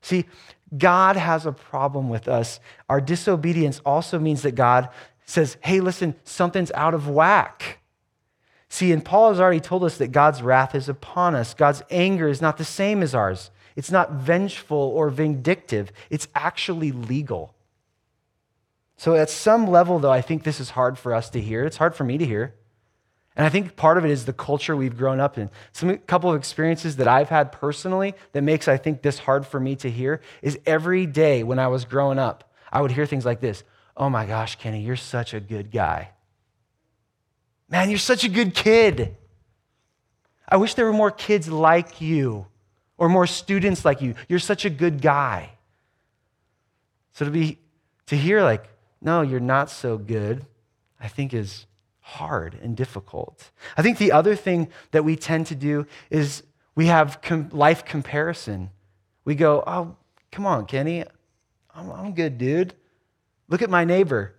See, 0.00 0.26
God 0.76 1.16
has 1.16 1.46
a 1.46 1.52
problem 1.52 2.08
with 2.08 2.26
us. 2.26 2.58
Our 2.88 3.00
disobedience 3.00 3.80
also 3.86 4.18
means 4.18 4.42
that 4.42 4.56
God 4.56 4.88
says, 5.26 5.56
hey, 5.60 5.80
listen, 5.80 6.16
something's 6.24 6.72
out 6.72 6.94
of 6.94 7.08
whack. 7.08 7.78
See, 8.68 8.90
and 8.92 9.04
Paul 9.04 9.30
has 9.30 9.40
already 9.40 9.60
told 9.60 9.84
us 9.84 9.96
that 9.98 10.08
God's 10.08 10.42
wrath 10.42 10.74
is 10.74 10.88
upon 10.88 11.36
us. 11.36 11.54
God's 11.54 11.82
anger 11.88 12.28
is 12.28 12.42
not 12.42 12.58
the 12.58 12.64
same 12.64 13.00
as 13.02 13.14
ours. 13.14 13.50
It's 13.76 13.90
not 13.90 14.12
vengeful 14.12 14.76
or 14.76 15.10
vindictive, 15.10 15.92
it's 16.10 16.26
actually 16.34 16.90
legal. 16.90 17.54
So, 18.96 19.14
at 19.14 19.28
some 19.28 19.66
level, 19.66 19.98
though, 19.98 20.10
I 20.10 20.22
think 20.22 20.42
this 20.42 20.58
is 20.58 20.70
hard 20.70 20.98
for 20.98 21.14
us 21.14 21.28
to 21.30 21.40
hear. 21.40 21.64
It's 21.64 21.76
hard 21.76 21.94
for 21.94 22.04
me 22.04 22.16
to 22.16 22.24
hear. 22.24 22.54
And 23.36 23.44
I 23.44 23.50
think 23.50 23.76
part 23.76 23.98
of 23.98 24.06
it 24.06 24.10
is 24.10 24.24
the 24.24 24.32
culture 24.32 24.74
we've 24.74 24.96
grown 24.96 25.20
up 25.20 25.36
in. 25.36 25.50
Some 25.72 25.98
couple 25.98 26.30
of 26.30 26.36
experiences 26.36 26.96
that 26.96 27.06
I've 27.06 27.28
had 27.28 27.52
personally 27.52 28.14
that 28.32 28.40
makes 28.40 28.66
I 28.66 28.78
think 28.78 29.02
this 29.02 29.18
hard 29.18 29.46
for 29.46 29.60
me 29.60 29.76
to 29.76 29.90
hear 29.90 30.22
is 30.40 30.58
every 30.64 31.04
day 31.04 31.42
when 31.42 31.58
I 31.58 31.68
was 31.68 31.84
growing 31.84 32.18
up, 32.18 32.50
I 32.72 32.80
would 32.80 32.92
hear 32.92 33.04
things 33.04 33.26
like 33.26 33.40
this 33.40 33.62
Oh 33.94 34.08
my 34.08 34.24
gosh, 34.24 34.56
Kenny, 34.56 34.80
you're 34.80 34.96
such 34.96 35.34
a 35.34 35.40
good 35.40 35.70
guy. 35.70 36.10
Man, 37.68 37.90
you're 37.90 37.98
such 37.98 38.24
a 38.24 38.28
good 38.28 38.54
kid. 38.54 39.16
I 40.48 40.56
wish 40.56 40.74
there 40.74 40.86
were 40.86 40.92
more 40.92 41.10
kids 41.10 41.48
like 41.48 42.00
you 42.00 42.46
or 42.98 43.08
more 43.08 43.26
students 43.26 43.84
like 43.84 44.00
you. 44.00 44.14
You're 44.28 44.38
such 44.38 44.64
a 44.64 44.70
good 44.70 45.00
guy. 45.02 45.50
So 47.12 47.24
to 47.24 47.30
be 47.30 47.58
to 48.06 48.16
hear 48.16 48.42
like, 48.42 48.68
no, 49.00 49.22
you're 49.22 49.40
not 49.40 49.70
so 49.70 49.98
good, 49.98 50.44
I 51.00 51.08
think 51.08 51.34
is 51.34 51.66
hard 52.00 52.58
and 52.62 52.76
difficult. 52.76 53.50
I 53.76 53.82
think 53.82 53.98
the 53.98 54.12
other 54.12 54.36
thing 54.36 54.68
that 54.92 55.04
we 55.04 55.16
tend 55.16 55.46
to 55.46 55.54
do 55.54 55.86
is 56.08 56.42
we 56.74 56.86
have 56.86 57.20
com- 57.20 57.48
life 57.52 57.84
comparison. 57.84 58.70
We 59.24 59.34
go, 59.34 59.64
oh, 59.66 59.96
come 60.30 60.46
on, 60.46 60.66
Kenny, 60.66 61.04
I'm, 61.74 61.90
I'm 61.90 62.14
good, 62.14 62.38
dude. 62.38 62.74
Look 63.48 63.62
at 63.62 63.70
my 63.70 63.84
neighbor, 63.84 64.34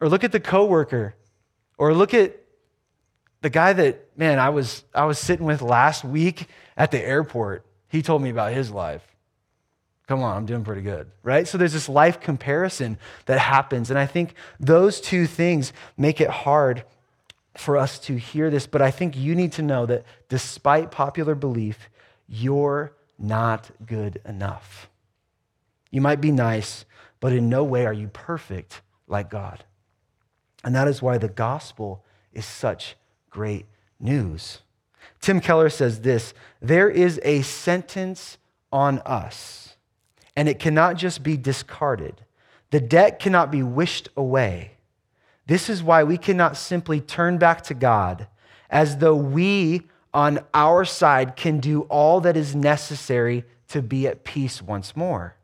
or 0.00 0.08
look 0.08 0.24
at 0.24 0.32
the 0.32 0.40
coworker, 0.40 1.14
or 1.76 1.94
look 1.94 2.14
at 2.14 2.36
the 3.40 3.50
guy 3.50 3.72
that 3.72 4.16
man 4.16 4.38
I 4.38 4.50
was 4.50 4.84
I 4.94 5.04
was 5.04 5.18
sitting 5.18 5.46
with 5.46 5.62
last 5.62 6.04
week 6.04 6.48
at 6.76 6.90
the 6.90 7.00
airport. 7.00 7.64
He 7.88 8.02
told 8.02 8.22
me 8.22 8.30
about 8.30 8.52
his 8.52 8.70
life. 8.70 9.02
Come 10.06 10.22
on, 10.22 10.36
I'm 10.36 10.46
doing 10.46 10.64
pretty 10.64 10.80
good, 10.80 11.10
right? 11.22 11.46
So 11.46 11.58
there's 11.58 11.74
this 11.74 11.88
life 11.88 12.18
comparison 12.18 12.98
that 13.26 13.38
happens. 13.38 13.90
And 13.90 13.98
I 13.98 14.06
think 14.06 14.34
those 14.58 15.00
two 15.00 15.26
things 15.26 15.72
make 15.98 16.20
it 16.20 16.30
hard 16.30 16.84
for 17.56 17.76
us 17.76 17.98
to 18.00 18.16
hear 18.16 18.50
this. 18.50 18.66
But 18.66 18.80
I 18.80 18.90
think 18.90 19.16
you 19.16 19.34
need 19.34 19.52
to 19.52 19.62
know 19.62 19.84
that 19.84 20.04
despite 20.30 20.90
popular 20.90 21.34
belief, 21.34 21.90
you're 22.26 22.92
not 23.18 23.70
good 23.84 24.20
enough. 24.24 24.88
You 25.90 26.00
might 26.00 26.20
be 26.20 26.30
nice, 26.30 26.86
but 27.20 27.32
in 27.32 27.48
no 27.48 27.64
way 27.64 27.84
are 27.84 27.92
you 27.92 28.08
perfect 28.08 28.80
like 29.06 29.28
God. 29.28 29.64
And 30.64 30.74
that 30.74 30.88
is 30.88 31.02
why 31.02 31.18
the 31.18 31.28
gospel 31.28 32.04
is 32.32 32.46
such 32.46 32.96
great 33.30 33.66
news. 34.00 34.60
Tim 35.20 35.40
Keller 35.40 35.68
says 35.68 36.00
this 36.00 36.34
there 36.60 36.90
is 36.90 37.20
a 37.24 37.42
sentence 37.42 38.38
on 38.72 38.98
us, 39.00 39.76
and 40.36 40.48
it 40.48 40.58
cannot 40.58 40.96
just 40.96 41.22
be 41.22 41.36
discarded. 41.36 42.24
The 42.70 42.80
debt 42.80 43.18
cannot 43.18 43.50
be 43.50 43.62
wished 43.62 44.08
away. 44.16 44.72
This 45.46 45.70
is 45.70 45.82
why 45.82 46.04
we 46.04 46.18
cannot 46.18 46.56
simply 46.56 47.00
turn 47.00 47.38
back 47.38 47.62
to 47.64 47.74
God 47.74 48.26
as 48.68 48.98
though 48.98 49.16
we 49.16 49.88
on 50.12 50.40
our 50.52 50.84
side 50.84 51.36
can 51.36 51.58
do 51.60 51.82
all 51.82 52.20
that 52.20 52.36
is 52.36 52.54
necessary 52.54 53.44
to 53.68 53.80
be 53.80 54.06
at 54.06 54.24
peace 54.24 54.60
once 54.60 54.96
more. 54.96 55.36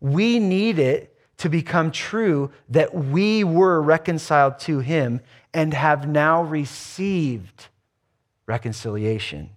We 0.00 0.38
need 0.38 0.78
it 0.78 1.16
to 1.38 1.48
become 1.48 1.92
true 1.92 2.50
that 2.68 2.94
we 2.94 3.44
were 3.44 3.80
reconciled 3.80 4.58
to 4.60 4.80
Him 4.80 5.20
and 5.54 5.72
have 5.72 6.08
now 6.08 6.42
received 6.42 7.68
reconciliation. 8.48 9.50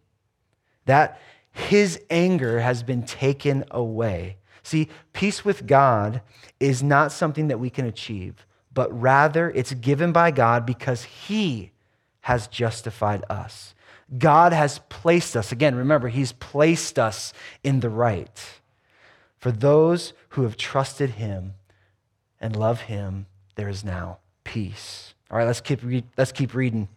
That 0.86 1.20
his 1.52 2.00
anger 2.10 2.60
has 2.60 2.84
been 2.84 3.04
taken 3.04 3.66
away. 3.72 4.38
See, 4.64 4.90
peace 5.14 5.44
with 5.44 5.66
God 5.66 6.22
is 6.60 6.84
not 6.84 7.12
something 7.12 7.48
that 7.48 7.60
we 7.60 7.70
can 7.72 7.86
achieve, 7.86 8.46
but 8.74 8.92
rather 9.00 9.50
it's 9.50 9.74
given 9.74 10.12
by 10.12 10.30
God 10.32 10.66
because 10.66 11.04
he 11.04 11.72
has 12.22 12.48
justified 12.48 13.24
us. 13.30 13.74
God 14.18 14.54
has 14.54 14.80
placed 14.90 15.36
us, 15.36 15.52
again, 15.52 15.76
remember, 15.76 16.10
he's 16.10 16.34
placed 16.34 17.00
us 17.00 17.34
in 17.64 17.80
the 17.80 17.90
right. 17.90 18.62
For 19.38 19.52
those 19.52 20.14
who 20.30 20.44
have 20.44 20.58
trusted 20.58 21.12
him 21.12 21.54
and 22.40 22.56
love 22.56 22.82
him, 22.82 23.26
there 23.56 23.70
is 23.70 23.84
now 23.84 24.20
peace. 24.44 25.14
All 25.32 25.38
right, 25.38 25.48
let's 25.48 25.62
keep, 25.62 25.82
re- 25.82 26.04
let's 26.18 26.32
keep 26.32 26.54
reading. 26.54 26.90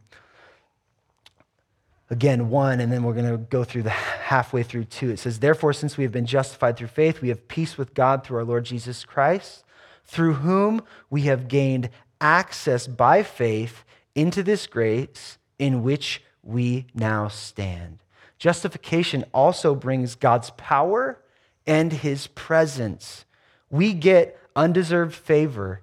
Again, 2.11 2.50
one, 2.50 2.80
and 2.80 2.92
then 2.92 3.02
we're 3.02 3.14
going 3.14 3.30
to 3.30 3.38
go 3.38 3.64
through 3.64 3.84
the 3.84 3.90
halfway 3.90 4.62
through 4.62 4.84
two. 4.84 5.11
It 5.11 5.18
says, 5.18 5.38
Therefore, 5.38 5.73
since 5.73 5.96
we 5.96 6.04
have 6.04 6.12
been 6.12 6.26
justified 6.26 6.76
through 6.76 6.88
faith, 6.88 7.23
we 7.23 7.28
have 7.28 7.49
peace 7.49 7.78
with 7.78 7.94
God 7.94 8.25
through 8.25 8.38
our 8.38 8.44
Lord 8.44 8.64
Jesus 8.64 9.04
Christ, 9.04 9.64
through 10.04 10.34
whom 10.34 10.82
we 11.08 11.23
have 11.23 11.49
gained 11.49 11.88
access 12.20 12.87
by 12.87 13.23
faith 13.23 13.84
into 14.14 14.42
this 14.42 14.66
grace 14.66 15.38
in 15.58 15.82
which 15.82 16.23
we 16.42 16.87
now 16.94 17.28
stand. 17.28 18.00
Justification 18.38 19.25
also 19.32 19.75
brings 19.75 20.14
God's 20.14 20.50
power 20.50 21.18
and 21.66 21.92
his 21.92 22.26
presence. 22.28 23.25
We 23.70 23.94
get 23.94 24.38
undeserved 24.54 25.14
favor 25.14 25.80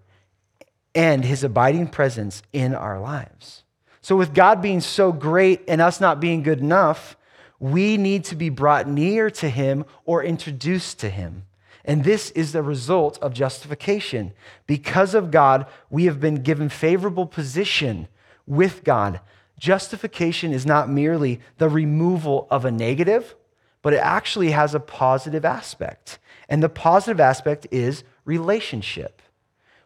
and 0.94 1.26
his 1.26 1.44
abiding 1.44 1.88
presence 1.88 2.44
in 2.54 2.76
our 2.76 3.00
lives. 3.00 3.64
So, 4.02 4.16
with 4.16 4.34
God 4.34 4.62
being 4.62 4.82
so 4.82 5.12
great 5.12 5.62
and 5.68 5.80
us 5.80 6.02
not 6.02 6.20
being 6.20 6.44
good 6.44 6.60
enough, 6.60 7.16
we 7.60 7.98
need 7.98 8.24
to 8.26 8.36
be 8.36 8.50
brought 8.50 8.88
near 8.88 9.30
to 9.30 9.50
him 9.50 9.86
or 10.06 10.24
introduced 10.24 11.00
to 11.00 11.10
him. 11.10 11.46
And 11.86 12.04
this 12.04 12.32
is 12.32 12.52
the 12.52 12.64
result 12.64 13.18
of 13.20 13.34
justification. 13.34 14.34
Because 14.68 15.14
of 15.14 15.32
God, 15.32 15.66
we 15.90 16.06
have 16.06 16.20
been 16.20 16.36
given 16.36 16.70
favorable 16.70 17.26
position 17.26 18.08
with 18.48 18.84
God. 18.84 19.20
Justification 19.60 20.54
is 20.54 20.66
not 20.66 20.90
merely 20.90 21.40
the 21.58 21.70
removal 21.70 22.48
of 22.50 22.66
a 22.66 22.72
negative, 22.72 23.36
but 23.82 23.94
it 23.94 23.98
actually 23.98 24.52
has 24.52 24.74
a 24.74 24.80
positive 24.80 25.46
aspect. 25.46 26.18
And 26.50 26.62
the 26.62 26.70
positive 26.70 27.20
aspect 27.20 27.68
is 27.72 28.04
relationship 28.26 29.22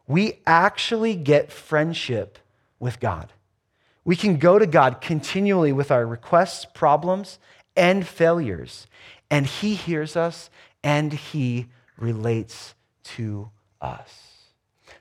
we 0.08 0.40
actually 0.46 1.16
get 1.16 1.52
friendship 1.52 2.38
with 2.80 3.00
God. 3.00 3.32
We 4.06 4.16
can 4.16 4.38
go 4.38 4.60
to 4.60 4.68
God 4.68 5.02
continually 5.02 5.74
with 5.74 5.92
our 5.92 6.06
requests, 6.06 6.64
problems, 6.64 7.40
and 7.76 8.08
failures, 8.08 8.88
and 9.30 9.46
He 9.46 9.76
hears 9.76 10.16
us 10.16 10.50
and 10.84 11.12
He 11.12 11.66
relates 11.98 12.76
to 13.04 13.50
us. 13.82 14.36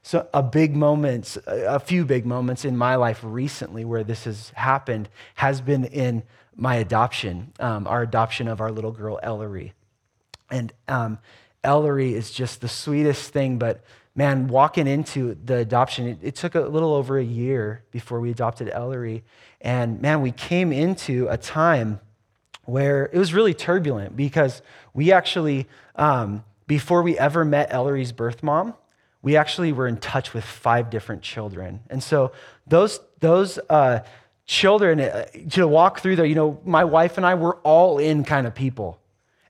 So, 0.03 0.29
a 0.35 0.43
big 0.43 0.75
moment, 0.75 1.37
a 1.47 1.79
few 1.79 2.05
big 2.05 2.27
moments 2.27 2.65
in 2.65 2.77
my 2.77 2.97
life 2.97 3.21
recently 3.23 3.85
where 3.85 4.05
this 4.05 4.25
has 4.25 4.51
happened 4.51 5.09
has 5.35 5.61
been 5.61 5.85
in 5.85 6.23
my 6.57 6.77
adoption, 6.77 7.53
um, 7.61 7.87
our 7.87 8.03
adoption 8.03 8.49
of 8.49 8.61
our 8.61 8.71
little 8.71 8.93
girl, 8.93 9.19
Ellery. 9.23 9.75
And 10.51 10.73
um, 10.89 11.19
Ellery 11.63 12.15
is 12.15 12.31
just 12.31 12.61
the 12.61 12.69
sweetest 12.69 13.33
thing, 13.33 13.59
but 13.59 13.83
man, 14.15 14.49
walking 14.49 14.87
into 14.87 15.37
the 15.45 15.57
adoption, 15.57 16.07
it, 16.07 16.19
it, 16.23 16.35
took 16.37 16.55
a 16.55 16.61
little 16.61 16.95
over 16.95 17.19
a 17.19 17.25
year 17.25 17.83
before 17.91 18.21
we 18.21 18.31
adopted 18.31 18.71
Ellery. 18.71 19.25
And 19.61 20.01
man, 20.01 20.23
we 20.23 20.31
came 20.31 20.73
into 20.73 21.27
a 21.29 21.37
time 21.37 22.01
where 22.65 23.07
it 23.13 23.19
was 23.19 23.35
really 23.35 23.55
turbulent 23.55 24.17
because 24.17 24.63
we 24.93 25.13
actually, 25.13 25.67
um, 25.97 26.45
before 26.67 27.03
we 27.03 27.19
ever 27.19 27.45
met 27.45 27.73
Ellery's 27.73 28.13
birth 28.13 28.43
mom, 28.43 28.75
we 29.21 29.37
actually 29.37 29.73
were 29.73 29.89
in 29.89 29.97
touch 29.97 30.33
with 30.33 30.45
five 30.45 30.91
different 30.91 31.23
children. 31.23 31.81
And 31.91 32.03
so 32.03 32.33
those, 32.67 33.01
those 33.21 33.59
uh, 33.69 34.01
children, 34.47 35.01
uh, 35.01 35.27
to 35.51 35.67
walk 35.67 36.01
through 36.01 36.17
there, 36.17 36.27
you 36.27 36.35
know, 36.35 36.61
my 36.65 36.85
wife 36.85 37.17
and 37.17 37.27
I 37.27 37.35
were 37.35 37.57
all 37.65 37.99
in 37.99 38.25
kind 38.25 38.47
of 38.47 38.55
people. 38.55 39.01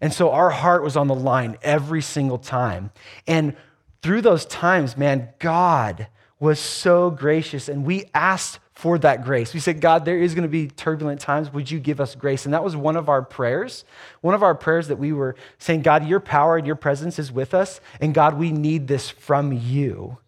And 0.01 0.13
so 0.13 0.31
our 0.31 0.51
heart 0.51 0.83
was 0.83 0.97
on 0.97 1.09
the 1.09 1.15
line 1.15 1.57
every 1.63 2.03
single 2.03 2.39
time. 2.39 2.91
And 3.27 3.57
through 4.05 4.21
those 4.21 4.45
times, 4.45 4.99
man, 4.99 5.31
God 5.39 6.09
was 6.39 6.61
so 6.61 7.09
gracious, 7.09 7.71
and 7.71 7.87
we 7.87 8.05
asked 8.13 8.59
for 8.75 8.99
that 8.99 9.25
grace. 9.25 9.55
We 9.55 9.61
said, 9.61 9.81
God, 9.81 10.05
there 10.05 10.19
is 10.19 10.35
going 10.35 10.43
to 10.43 10.49
be 10.49 10.67
turbulent 10.67 11.23
times. 11.23 11.51
Would 11.55 11.71
you 11.71 11.81
give 11.81 12.03
us 12.03 12.15
grace? 12.15 12.45
And 12.45 12.53
that 12.53 12.63
was 12.63 12.77
one 12.77 12.97
of 12.97 13.09
our 13.09 13.23
prayers. 13.23 13.87
One 14.21 14.35
of 14.35 14.43
our 14.43 14.55
prayers 14.55 14.89
that 14.89 14.99
we 14.99 15.15
were 15.15 15.37
saying, 15.57 15.81
God, 15.81 16.07
your 16.07 16.21
power 16.21 16.59
and 16.59 16.67
your 16.67 16.77
presence 16.77 17.19
is 17.19 17.33
with 17.33 17.55
us. 17.55 17.81
And 17.99 18.13
God, 18.13 18.35
we 18.35 18.53
need 18.53 18.89
this 18.89 19.09
from 19.09 19.53
you. 19.53 20.19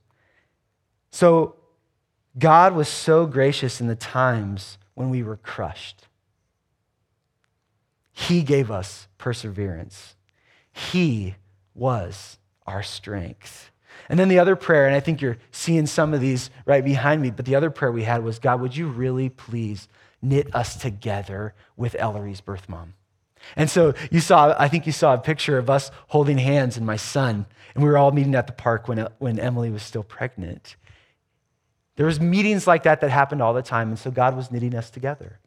So 1.11 1.57
God 2.39 2.75
was 2.75 2.89
so 2.89 3.27
gracious 3.27 3.79
in 3.79 3.89
the 3.89 3.95
times 3.95 4.79
when 4.95 5.11
we 5.11 5.23
were 5.23 5.37
crushed. 5.37 6.07
He 8.11 8.43
gave 8.43 8.71
us 8.71 9.07
perseverance. 9.19 10.17
He 10.73 11.35
was 11.75 12.39
our 12.67 12.83
strength. 12.83 13.71
And 14.09 14.19
then 14.19 14.29
the 14.29 14.39
other 14.39 14.57
prayer, 14.57 14.87
and 14.87 14.95
I 14.95 15.01
think 15.01 15.21
you're 15.21 15.39
seeing 15.51 15.87
some 15.87 16.15
of 16.15 16.21
these 16.21 16.51
right 16.65 16.85
behind 16.85 17.23
me, 17.23 17.31
but 17.31 17.45
the 17.45 17.55
other 17.55 17.71
prayer 17.71 17.91
we 17.91 18.05
had 18.05 18.23
was 18.23 18.39
God, 18.39 18.61
would 18.61 18.77
you 18.77 18.89
really 18.89 19.29
please 19.29 19.89
knit 20.23 20.55
us 20.55 20.77
together 20.77 21.55
with 21.77 21.97
Ellery's 21.99 22.41
birth 22.41 22.69
mom? 22.69 22.95
And 23.55 23.71
so 23.71 23.95
you 24.11 24.21
saw, 24.21 24.55
I 24.59 24.69
think 24.69 24.87
you 24.87 24.93
saw 24.93 25.15
a 25.15 25.19
picture 25.19 25.59
of 25.59 25.71
us 25.71 25.91
holding 26.09 26.39
hands 26.39 26.77
and 26.77 26.87
my 26.87 26.97
son, 26.97 27.47
and 27.75 27.85
we 27.85 27.91
were 27.91 27.99
all 27.99 28.11
meeting 28.11 28.35
at 28.35 28.47
the 28.47 28.53
park 28.53 28.89
when, 28.89 29.07
when 29.19 29.39
Emily 29.39 29.71
was 29.71 29.83
still 29.83 30.03
pregnant. 30.03 30.77
There 31.97 32.07
was 32.07 32.21
meetings 32.21 32.67
like 32.67 32.83
that 32.83 33.01
that 33.01 33.11
happened 33.11 33.43
all 33.43 33.55
the 33.55 33.63
time, 33.63 33.89
and 33.89 33.99
so 33.99 34.11
God 34.11 34.37
was 34.37 34.51
knitting 34.51 34.75
us 34.75 34.91
together. 34.91 35.39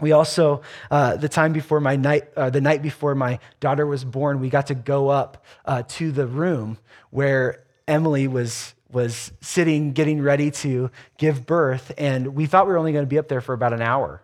We 0.00 0.12
also, 0.12 0.62
uh, 0.90 1.16
the 1.16 1.28
time 1.28 1.52
before 1.52 1.80
my 1.80 1.96
night, 1.96 2.28
uh, 2.36 2.50
the 2.50 2.60
night 2.60 2.82
before 2.82 3.14
my 3.14 3.38
daughter 3.60 3.86
was 3.86 4.04
born, 4.04 4.40
we 4.40 4.48
got 4.48 4.68
to 4.68 4.74
go 4.74 5.08
up 5.08 5.44
uh, 5.64 5.82
to 5.88 6.12
the 6.12 6.26
room 6.26 6.78
where 7.10 7.64
Emily 7.86 8.28
was, 8.28 8.74
was 8.92 9.32
sitting, 9.40 9.92
getting 9.92 10.22
ready 10.22 10.50
to 10.50 10.90
give 11.16 11.46
birth, 11.46 11.92
and 11.98 12.34
we 12.34 12.46
thought 12.46 12.66
we 12.66 12.72
were 12.72 12.78
only 12.78 12.92
going 12.92 13.04
to 13.04 13.08
be 13.08 13.18
up 13.18 13.28
there 13.28 13.40
for 13.40 13.54
about 13.54 13.72
an 13.72 13.82
hour. 13.82 14.22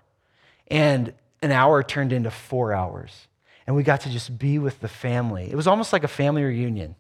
And 0.69 1.13
an 1.43 1.53
hour 1.53 1.83
turned 1.83 2.13
into 2.13 2.31
four 2.31 2.73
hours. 2.73 3.29
And 3.67 3.75
we 3.75 3.83
got 3.83 4.03
to 4.03 4.11
just 4.11 4.39
be 4.39 4.59
with 4.59 4.81
the 4.81 4.89
family. 4.89 5.49
It 5.51 5.57
was 5.57 5.67
almost 5.67 5.93
like 5.93 6.05
a 6.05 6.09
family 6.09 6.43
reunion. 6.43 6.97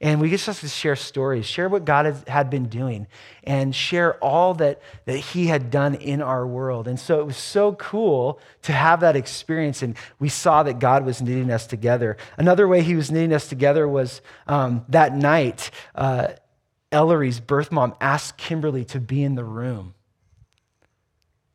And 0.00 0.20
we 0.20 0.30
just 0.30 0.46
had 0.46 0.56
to 0.56 0.68
share 0.68 0.96
stories, 0.96 1.46
share 1.46 1.68
what 1.68 1.84
God 1.84 2.22
had 2.28 2.50
been 2.50 2.68
doing, 2.68 3.06
and 3.44 3.74
share 3.74 4.14
all 4.22 4.54
that, 4.54 4.80
that 5.06 5.18
He 5.18 5.46
had 5.46 5.70
done 5.70 5.94
in 5.94 6.22
our 6.22 6.46
world. 6.46 6.86
And 6.86 6.98
so 6.98 7.20
it 7.20 7.26
was 7.26 7.36
so 7.36 7.74
cool 7.74 8.40
to 8.62 8.72
have 8.72 9.00
that 9.00 9.16
experience. 9.16 9.82
And 9.82 9.96
we 10.18 10.28
saw 10.28 10.62
that 10.62 10.78
God 10.78 11.04
was 11.04 11.20
knitting 11.20 11.50
us 11.50 11.66
together. 11.66 12.16
Another 12.36 12.68
way 12.68 12.82
He 12.82 12.94
was 12.94 13.10
knitting 13.10 13.32
us 13.32 13.48
together 13.48 13.88
was 13.88 14.20
um, 14.46 14.84
that 14.88 15.14
night, 15.14 15.70
uh, 15.94 16.28
Ellery's 16.92 17.40
birth 17.40 17.70
mom 17.72 17.94
asked 18.00 18.38
Kimberly 18.38 18.84
to 18.86 19.00
be 19.00 19.22
in 19.22 19.34
the 19.34 19.44
room. 19.44 19.94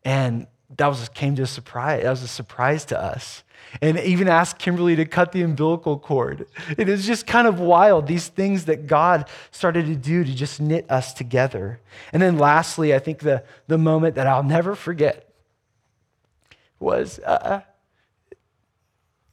And 0.03 0.47
that 0.77 0.87
was 0.87 1.07
came 1.09 1.35
to 1.35 1.43
a 1.43 1.47
surprise. 1.47 2.03
That 2.03 2.09
was 2.09 2.23
a 2.23 2.27
surprise 2.27 2.85
to 2.85 2.99
us 2.99 3.43
and 3.81 3.99
even 3.99 4.27
asked 4.27 4.59
Kimberly 4.59 4.95
to 4.95 5.05
cut 5.05 5.31
the 5.31 5.41
umbilical 5.41 5.97
cord. 5.97 6.47
It 6.77 6.89
is 6.89 7.05
just 7.05 7.27
kind 7.27 7.47
of 7.47 7.59
wild, 7.59 8.07
these 8.07 8.27
things 8.27 8.65
that 8.65 8.87
God 8.87 9.27
started 9.51 9.85
to 9.87 9.95
do 9.95 10.23
to 10.23 10.33
just 10.33 10.61
knit 10.61 10.89
us 10.89 11.13
together. 11.13 11.79
And 12.11 12.21
then 12.21 12.37
lastly, 12.37 12.93
I 12.93 12.99
think 12.99 13.19
the, 13.19 13.43
the 13.67 13.77
moment 13.77 14.15
that 14.15 14.27
I'll 14.27 14.43
never 14.43 14.75
forget 14.75 15.29
was 16.79 17.19
uh, 17.19 17.61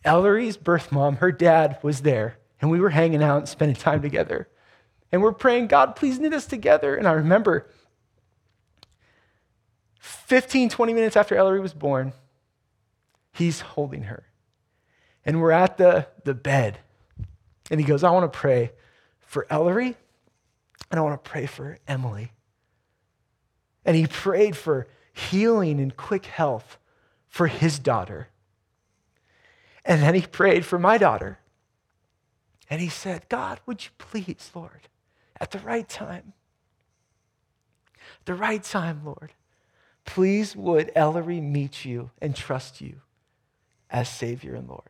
Ellery's 0.04 0.56
birth 0.56 0.90
mom, 0.90 1.16
her 1.16 1.32
dad 1.32 1.78
was 1.82 2.02
there, 2.02 2.38
and 2.60 2.70
we 2.70 2.80
were 2.80 2.90
hanging 2.90 3.22
out 3.22 3.38
and 3.38 3.48
spending 3.48 3.76
time 3.76 4.00
together. 4.00 4.48
And 5.12 5.22
we're 5.22 5.32
praying, 5.32 5.66
God, 5.66 5.96
please 5.96 6.18
knit 6.18 6.32
us 6.32 6.46
together. 6.46 6.94
And 6.94 7.06
I 7.06 7.12
remember 7.12 7.68
15, 9.98 10.68
20 10.68 10.94
minutes 10.94 11.16
after 11.16 11.36
Ellery 11.36 11.60
was 11.60 11.74
born, 11.74 12.12
he's 13.40 13.60
holding 13.60 14.04
her. 14.04 14.24
And 15.24 15.40
we're 15.40 15.50
at 15.50 15.76
the, 15.76 16.06
the 16.24 16.34
bed. 16.34 16.78
And 17.70 17.80
he 17.80 17.86
goes, 17.86 18.02
I 18.04 18.10
want 18.10 18.30
to 18.30 18.38
pray 18.38 18.72
for 19.20 19.46
Ellery 19.50 19.96
and 20.90 20.98
I 20.98 21.02
want 21.02 21.22
to 21.22 21.30
pray 21.30 21.46
for 21.46 21.78
Emily. 21.86 22.32
And 23.84 23.96
he 23.96 24.06
prayed 24.06 24.56
for 24.56 24.88
healing 25.12 25.80
and 25.80 25.96
quick 25.96 26.26
health 26.26 26.78
for 27.28 27.46
his 27.46 27.78
daughter. 27.78 28.28
And 29.84 30.02
then 30.02 30.14
he 30.14 30.22
prayed 30.22 30.64
for 30.64 30.78
my 30.78 30.98
daughter. 30.98 31.38
And 32.68 32.80
he 32.80 32.88
said, 32.88 33.28
God, 33.28 33.60
would 33.66 33.84
you 33.84 33.90
please, 33.98 34.50
Lord, 34.54 34.88
at 35.40 35.50
the 35.50 35.58
right 35.60 35.88
time, 35.88 36.32
the 38.24 38.34
right 38.34 38.62
time, 38.62 39.02
Lord, 39.04 39.32
please 40.04 40.54
would 40.54 40.92
Ellery 40.94 41.40
meet 41.40 41.84
you 41.84 42.10
and 42.20 42.34
trust 42.34 42.80
you 42.80 43.00
as 43.90 44.08
Savior 44.08 44.54
and 44.54 44.68
Lord. 44.68 44.88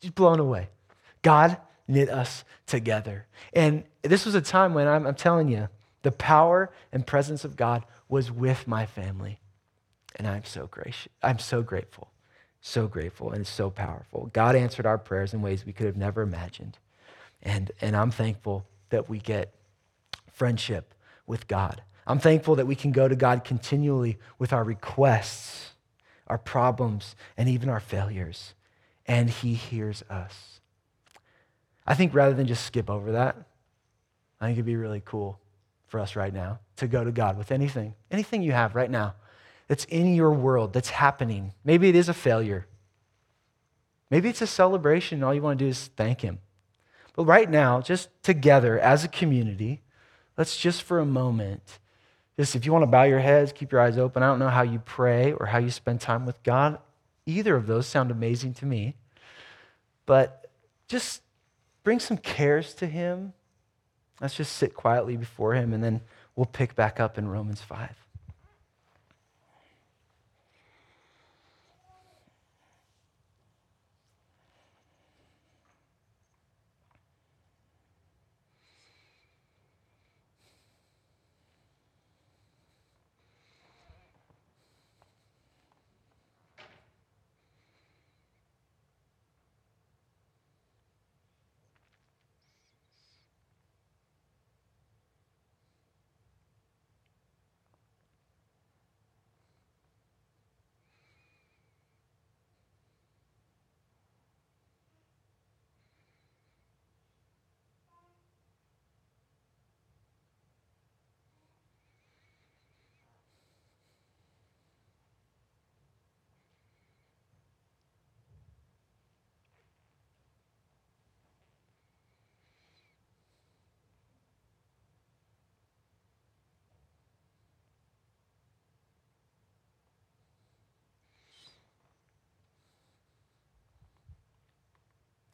Just 0.00 0.14
blown 0.14 0.38
away. 0.38 0.68
God 1.22 1.56
knit 1.86 2.08
us 2.08 2.44
together. 2.66 3.26
And 3.52 3.84
this 4.02 4.26
was 4.26 4.34
a 4.34 4.40
time 4.40 4.74
when 4.74 4.86
I'm, 4.86 5.06
I'm 5.06 5.14
telling 5.14 5.48
you, 5.48 5.68
the 6.02 6.12
power 6.12 6.70
and 6.92 7.06
presence 7.06 7.44
of 7.44 7.56
God 7.56 7.84
was 8.08 8.30
with 8.30 8.68
my 8.68 8.86
family. 8.86 9.40
And 10.16 10.26
I'm 10.26 10.44
so 10.44 10.66
gracious. 10.66 11.12
I'm 11.22 11.38
so 11.38 11.62
grateful. 11.62 12.10
So 12.60 12.86
grateful 12.86 13.32
and 13.32 13.46
so 13.46 13.70
powerful. 13.70 14.30
God 14.32 14.56
answered 14.56 14.86
our 14.86 14.98
prayers 14.98 15.32
in 15.32 15.42
ways 15.42 15.64
we 15.64 15.72
could 15.72 15.86
have 15.86 15.96
never 15.96 16.22
imagined. 16.22 16.78
And, 17.42 17.70
and 17.80 17.96
I'm 17.96 18.10
thankful 18.10 18.66
that 18.90 19.08
we 19.08 19.18
get 19.18 19.54
friendship 20.32 20.94
with 21.26 21.46
God. 21.46 21.82
I'm 22.06 22.18
thankful 22.18 22.56
that 22.56 22.66
we 22.66 22.74
can 22.74 22.90
go 22.90 23.06
to 23.06 23.14
God 23.14 23.44
continually 23.44 24.18
with 24.38 24.52
our 24.52 24.64
requests, 24.64 25.72
our 26.28 26.38
problems, 26.38 27.16
and 27.36 27.48
even 27.48 27.68
our 27.68 27.80
failures 27.80 28.54
and 29.08 29.30
he 29.30 29.54
hears 29.54 30.04
us. 30.10 30.60
I 31.86 31.94
think 31.94 32.14
rather 32.14 32.34
than 32.34 32.46
just 32.46 32.66
skip 32.66 32.90
over 32.90 33.12
that, 33.12 33.36
I 34.40 34.46
think 34.46 34.56
it'd 34.56 34.66
be 34.66 34.76
really 34.76 35.02
cool 35.04 35.40
for 35.86 35.98
us 35.98 36.14
right 36.14 36.32
now 36.32 36.60
to 36.76 36.86
go 36.86 37.02
to 37.02 37.10
God 37.10 37.38
with 37.38 37.50
anything, 37.50 37.94
anything 38.10 38.42
you 38.42 38.52
have 38.52 38.74
right 38.74 38.90
now 38.90 39.14
that's 39.66 39.86
in 39.86 40.14
your 40.14 40.32
world 40.32 40.74
that's 40.74 40.90
happening. 40.90 41.54
Maybe 41.64 41.88
it 41.88 41.96
is 41.96 42.10
a 42.10 42.14
failure. 42.14 42.66
Maybe 44.10 44.28
it's 44.28 44.42
a 44.42 44.46
celebration, 44.46 45.16
and 45.16 45.24
all 45.24 45.34
you 45.34 45.42
want 45.42 45.58
to 45.58 45.64
do 45.64 45.70
is 45.70 45.90
thank 45.96 46.20
Him. 46.20 46.38
But 47.16 47.24
right 47.24 47.50
now, 47.50 47.80
just 47.80 48.10
together 48.22 48.78
as 48.78 49.04
a 49.04 49.08
community, 49.08 49.82
let's 50.36 50.56
just 50.56 50.82
for 50.82 50.98
a 50.98 51.06
moment, 51.06 51.78
just 52.38 52.54
if 52.54 52.64
you 52.64 52.72
want 52.72 52.84
to 52.84 52.86
bow 52.86 53.02
your 53.02 53.18
heads, 53.18 53.52
keep 53.52 53.72
your 53.72 53.80
eyes 53.80 53.98
open. 53.98 54.22
I 54.22 54.26
don't 54.26 54.38
know 54.38 54.48
how 54.48 54.62
you 54.62 54.78
pray 54.78 55.32
or 55.32 55.46
how 55.46 55.58
you 55.58 55.70
spend 55.70 56.00
time 56.00 56.24
with 56.24 56.40
God. 56.44 56.78
Either 57.26 57.56
of 57.56 57.66
those 57.66 57.86
sound 57.86 58.12
amazing 58.12 58.54
to 58.54 58.66
me. 58.66 58.94
But 60.06 60.48
just 60.86 61.20
bring 61.82 61.98
some 61.98 62.16
cares 62.16 62.74
to 62.74 62.86
Him. 62.86 63.32
Let's 64.20 64.36
just 64.36 64.56
sit 64.56 64.72
quietly 64.72 65.16
before 65.16 65.54
Him, 65.54 65.72
and 65.72 65.82
then 65.82 66.00
we'll 66.36 66.46
pick 66.46 66.76
back 66.76 67.00
up 67.00 67.18
in 67.18 67.28
Romans 67.28 67.60
5. 67.60 67.90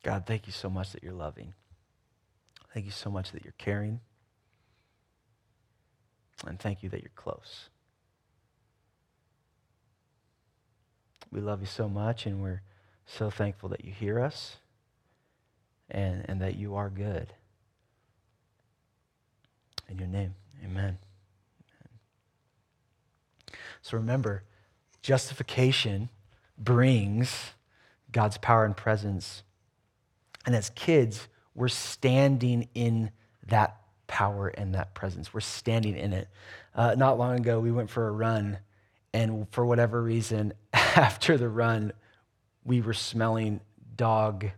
God, 0.05 0.27
thank 0.27 0.47
you 0.47 0.53
so 0.53 0.69
much 0.69 0.93
that 0.93 1.03
you're 1.03 1.14
loving. 1.14 1.55
Thank 2.75 2.85
you 2.85 2.93
so 2.93 3.11
much 3.11 3.33
that 3.33 3.43
you're 3.43 3.55
caring. 3.57 4.01
And 6.47 6.61
thank 6.61 6.83
you 6.83 6.90
that 6.90 7.01
you're 7.01 7.11
close. 7.17 7.71
We 11.33 11.40
love 11.40 11.61
you 11.61 11.67
so 11.67 11.88
much, 11.88 12.27
and 12.27 12.43
we're 12.43 12.61
so 13.07 13.31
thankful 13.31 13.71
that 13.71 13.85
you 13.85 13.93
hear 13.93 14.21
us 14.21 14.59
and, 15.90 16.25
and 16.29 16.40
that 16.43 16.57
you 16.57 16.75
are 16.75 16.90
good. 16.90 17.33
In 19.88 19.99
your 19.99 20.09
name, 20.09 20.35
amen. 20.62 20.99
amen. 20.99 20.99
So 23.81 23.97
remember, 23.97 24.43
justification 25.01 26.11
brings 26.59 27.53
God's 28.12 28.37
power 28.37 28.67
and 28.67 28.77
presence 28.77 29.43
and 30.46 30.54
as 30.54 30.70
kids, 30.70 31.28
we're 31.54 31.68
standing 31.68 32.68
in 32.74 33.11
that 33.48 33.76
power 34.07 34.48
and 34.48 34.74
that 34.74 34.94
presence. 34.94 35.33
We're 35.33 35.40
standing 35.40 35.96
in 35.96 36.12
it. 36.12 36.28
Uh, 36.74 36.94
not 36.96 37.18
long 37.18 37.37
ago, 37.37 37.61
we 37.61 37.72
went 37.72 37.90
for 37.90 38.09
a 38.09 38.12
run, 38.12 38.59
and 39.12 39.46
for 39.50 39.64
whatever 39.64 40.02
reason, 40.02 40.54
after 40.72 41.38
the 41.38 41.48
run, 41.48 41.92
we 42.64 42.80
were 42.80 42.94
smelling 42.94 43.61
dog. 43.96 44.50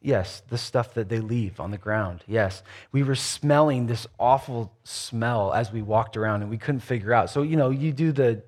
Yes, 0.00 0.42
the 0.50 0.58
stuff 0.58 0.94
that 0.94 1.08
they 1.08 1.20
leave 1.20 1.60
on 1.60 1.70
the 1.70 1.78
ground. 1.78 2.24
Yes. 2.26 2.62
We 2.92 3.02
were 3.02 3.14
smelling 3.14 3.86
this 3.86 4.06
awful 4.18 4.70
smell 4.84 5.54
as 5.54 5.72
we 5.72 5.80
walked 5.80 6.18
around 6.18 6.42
and 6.42 6.50
we 6.50 6.58
couldn't 6.58 6.80
figure 6.80 7.14
out. 7.14 7.30
So, 7.30 7.40
you 7.40 7.56
know, 7.56 7.70
you 7.70 7.90
do 7.90 8.12
the, 8.12 8.42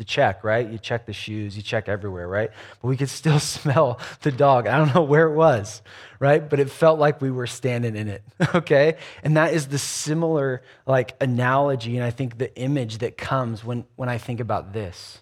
the, 0.00 0.04
check, 0.04 0.42
right? 0.42 0.66
You 0.66 0.78
check 0.78 1.04
the 1.04 1.12
shoes, 1.12 1.56
you 1.58 1.62
check 1.62 1.86
everywhere, 1.86 2.26
right? 2.26 2.50
But 2.80 2.88
we 2.88 2.96
could 2.96 3.10
still 3.10 3.38
smell 3.40 4.00
the 4.22 4.32
dog. 4.32 4.66
I 4.66 4.78
don't 4.78 4.94
know 4.94 5.02
where 5.02 5.26
it 5.28 5.34
was, 5.34 5.82
right? 6.18 6.48
But 6.48 6.58
it 6.58 6.70
felt 6.70 6.98
like 6.98 7.20
we 7.20 7.30
were 7.30 7.46
standing 7.46 7.94
in 7.94 8.08
it, 8.08 8.24
okay? 8.54 8.96
And 9.22 9.36
that 9.36 9.52
is 9.52 9.68
the 9.68 9.78
similar 9.78 10.62
like 10.86 11.14
analogy 11.20 11.98
and 11.98 12.04
I 12.04 12.10
think 12.10 12.38
the 12.38 12.56
image 12.56 12.98
that 12.98 13.18
comes 13.18 13.62
when 13.62 13.84
when 13.96 14.08
I 14.08 14.16
think 14.16 14.40
about 14.40 14.72
this. 14.72 15.20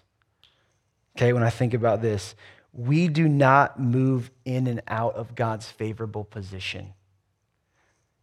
Okay, 1.17 1.33
when 1.33 1.43
I 1.43 1.49
think 1.49 1.73
about 1.73 2.01
this, 2.01 2.33
we 2.71 3.09
do 3.09 3.27
not 3.27 3.79
move 3.79 4.31
in 4.45 4.67
and 4.67 4.81
out 4.87 5.15
of 5.15 5.35
God's 5.35 5.67
favorable 5.67 6.23
position. 6.23 6.93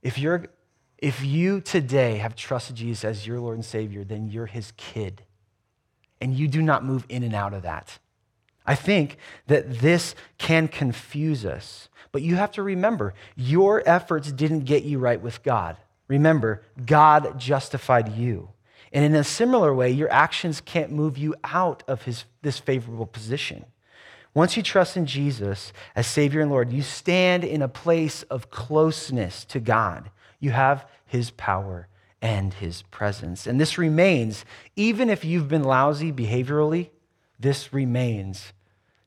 If 0.01 0.19
you're 0.19 0.47
if 0.97 1.23
you 1.23 1.61
today 1.61 2.17
have 2.17 2.35
trusted 2.35 2.77
Jesus 2.77 3.05
as 3.05 3.27
your 3.27 3.41
Lord 3.41 3.57
and 3.57 3.65
Savior, 3.65 4.03
then 4.03 4.29
you're 4.29 4.47
his 4.47 4.73
kid. 4.79 5.23
And 6.21 6.35
you 6.35 6.49
do 6.49 6.63
not 6.63 6.85
move 6.85 7.05
in 7.09 7.23
and 7.23 7.35
out 7.35 7.55
of 7.55 7.63
that. 7.63 7.99
I 8.67 8.75
think 8.75 9.17
that 9.47 9.81
this 9.81 10.15
can 10.39 10.67
confuse 10.67 11.45
us, 11.45 11.89
but 12.11 12.23
you 12.23 12.37
have 12.37 12.51
to 12.53 12.63
remember 12.63 13.15
your 13.37 13.83
efforts 13.87 14.33
didn't 14.33 14.61
get 14.61 14.83
you 14.83 14.99
right 14.99 15.21
with 15.21 15.43
God. 15.43 15.77
Remember, 16.09 16.63
God 16.85 17.39
justified 17.39 18.17
you. 18.17 18.49
And 18.93 19.05
in 19.05 19.15
a 19.15 19.25
similar 19.25 19.75
way, 19.75 19.91
your 19.91 20.11
actions 20.11 20.61
can't 20.61 20.91
move 20.91 21.19
you 21.19 21.35
out 21.45 21.83
of 21.87 22.03
his, 22.03 22.25
this 22.43 22.59
favorable 22.59 23.07
position. 23.07 23.67
Once 24.35 24.57
you 24.57 24.63
trust 24.63 24.97
in 24.97 25.07
Jesus 25.07 25.73
as 25.95 26.07
Savior 26.07 26.41
and 26.41 26.51
Lord, 26.51 26.73
you 26.73 26.83
stand 26.83 27.45
in 27.45 27.63
a 27.63 27.69
place 27.69 28.23
of 28.25 28.51
closeness 28.51 29.45
to 29.47 29.61
God 29.61 30.11
you 30.41 30.51
have 30.51 30.87
his 31.07 31.31
power 31.31 31.89
and 32.23 32.55
his 32.55 32.83
presence. 32.83 33.47
And 33.47 33.61
this 33.61 33.79
remains, 33.79 34.45
even 34.75 35.11
if 35.11 35.25
you've 35.25 35.49
been 35.49 35.65
lousy 35.65 36.13
behaviorally, 36.13 36.91
this 37.39 37.73
remains. 37.73 38.53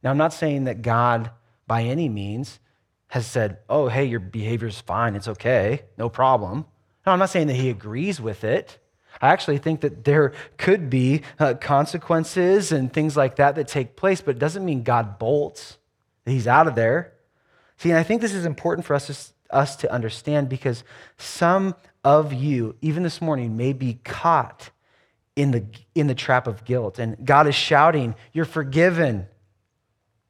Now, 0.03 0.11
I'm 0.11 0.17
not 0.17 0.33
saying 0.33 0.65
that 0.65 0.81
God, 0.81 1.31
by 1.67 1.83
any 1.83 2.09
means, 2.09 2.59
has 3.07 3.25
said, 3.25 3.57
oh, 3.69 3.87
hey, 3.87 4.05
your 4.05 4.19
behavior's 4.19 4.79
fine, 4.79 5.15
it's 5.15 5.27
okay, 5.27 5.83
no 5.97 6.09
problem. 6.09 6.65
No, 7.05 7.11
I'm 7.11 7.19
not 7.19 7.31
saying 7.31 7.47
that 7.47 7.55
he 7.55 7.69
agrees 7.69 8.21
with 8.21 8.43
it. 8.43 8.77
I 9.21 9.29
actually 9.29 9.57
think 9.57 9.81
that 9.81 10.05
there 10.05 10.33
could 10.57 10.89
be 10.89 11.23
uh, 11.39 11.55
consequences 11.55 12.71
and 12.71 12.93
things 12.93 13.17
like 13.17 13.37
that 13.37 13.55
that 13.55 13.67
take 13.67 13.95
place, 13.95 14.21
but 14.21 14.35
it 14.35 14.39
doesn't 14.39 14.63
mean 14.63 14.83
God 14.83 15.17
bolts, 15.17 15.77
he's 16.25 16.47
out 16.47 16.67
of 16.67 16.75
there. 16.75 17.13
See, 17.77 17.89
and 17.89 17.97
I 17.97 18.03
think 18.03 18.21
this 18.21 18.33
is 18.33 18.45
important 18.45 18.85
for 18.85 18.93
us 18.93 19.07
to 19.07 19.33
us 19.55 19.75
to 19.77 19.91
understand 19.91 20.47
because 20.47 20.83
some 21.17 21.73
of 22.03 22.33
you, 22.33 22.75
even 22.81 23.03
this 23.03 23.21
morning, 23.21 23.57
may 23.57 23.73
be 23.73 23.99
caught 24.03 24.69
in 25.35 25.51
the, 25.51 25.65
in 25.95 26.07
the 26.07 26.15
trap 26.15 26.47
of 26.47 26.65
guilt. 26.65 26.99
And 26.99 27.25
God 27.25 27.47
is 27.47 27.55
shouting, 27.55 28.15
You're 28.33 28.45
forgiven. 28.45 29.27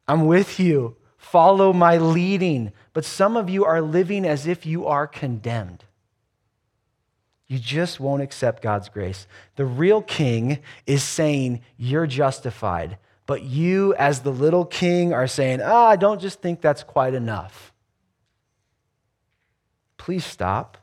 I'm 0.07 0.25
with 0.25 0.59
you. 0.59 0.97
Follow 1.17 1.73
my 1.73 1.97
leading. 1.97 2.71
But 2.93 3.05
some 3.05 3.37
of 3.37 3.49
you 3.49 3.65
are 3.65 3.81
living 3.81 4.25
as 4.25 4.47
if 4.47 4.65
you 4.65 4.87
are 4.87 5.05
condemned. 5.05 5.83
You 7.47 7.59
just 7.59 7.99
won't 7.99 8.21
accept 8.21 8.61
God's 8.61 8.89
grace. 8.89 9.27
The 9.55 9.65
real 9.65 10.01
king 10.01 10.59
is 10.85 11.03
saying, 11.03 11.61
You're 11.77 12.07
justified. 12.07 12.97
But 13.25 13.43
you, 13.43 13.93
as 13.95 14.21
the 14.21 14.31
little 14.31 14.65
king, 14.65 15.13
are 15.13 15.27
saying, 15.27 15.61
Ah, 15.63 15.87
I 15.87 15.95
don't 15.95 16.21
just 16.21 16.41
think 16.41 16.61
that's 16.61 16.83
quite 16.83 17.13
enough 17.13 17.73
please 20.09 20.25
stop. 20.25 20.79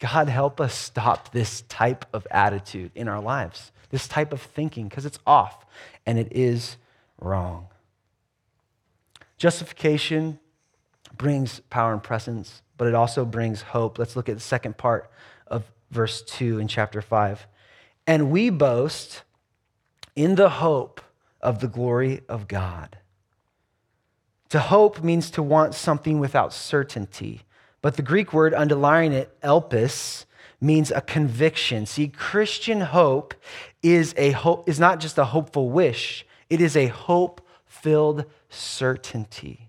God, 0.00 0.28
help 0.28 0.60
us 0.60 0.74
stop 0.74 1.32
this 1.32 1.62
type 1.62 2.04
of 2.12 2.26
attitude 2.30 2.90
in 2.94 3.08
our 3.08 3.20
lives, 3.20 3.72
this 3.90 4.08
type 4.08 4.32
of 4.32 4.42
thinking, 4.42 4.88
because 4.88 5.06
it's 5.06 5.18
off 5.26 5.64
and 6.04 6.18
it 6.18 6.28
is 6.30 6.76
wrong. 7.20 7.68
Justification 9.38 10.38
brings 11.16 11.60
power 11.70 11.92
and 11.92 12.02
presence, 12.02 12.62
but 12.76 12.88
it 12.88 12.94
also 12.94 13.24
brings 13.24 13.62
hope. 13.62 13.98
Let's 13.98 14.16
look 14.16 14.28
at 14.28 14.34
the 14.34 14.40
second 14.40 14.76
part 14.76 15.10
of 15.46 15.70
verse 15.90 16.22
2 16.22 16.58
in 16.58 16.68
chapter 16.68 17.00
5. 17.00 17.46
And 18.06 18.30
we 18.30 18.50
boast 18.50 19.22
in 20.16 20.34
the 20.34 20.48
hope 20.48 21.00
of 21.40 21.60
the 21.60 21.68
glory 21.68 22.22
of 22.28 22.48
God. 22.48 22.98
To 24.50 24.60
hope 24.60 25.02
means 25.02 25.30
to 25.32 25.42
want 25.42 25.74
something 25.74 26.20
without 26.20 26.52
certainty. 26.52 27.42
But 27.84 27.98
the 27.98 28.02
Greek 28.02 28.32
word 28.32 28.54
underlying 28.54 29.12
it, 29.12 29.38
elpis, 29.42 30.24
means 30.58 30.90
a 30.90 31.02
conviction. 31.02 31.84
See, 31.84 32.08
Christian 32.08 32.80
hope 32.80 33.34
is, 33.82 34.14
a 34.16 34.30
hope, 34.30 34.66
is 34.66 34.80
not 34.80 35.00
just 35.00 35.18
a 35.18 35.26
hopeful 35.26 35.68
wish, 35.68 36.24
it 36.48 36.62
is 36.62 36.78
a 36.78 36.86
hope 36.86 37.46
filled 37.66 38.24
certainty. 38.48 39.68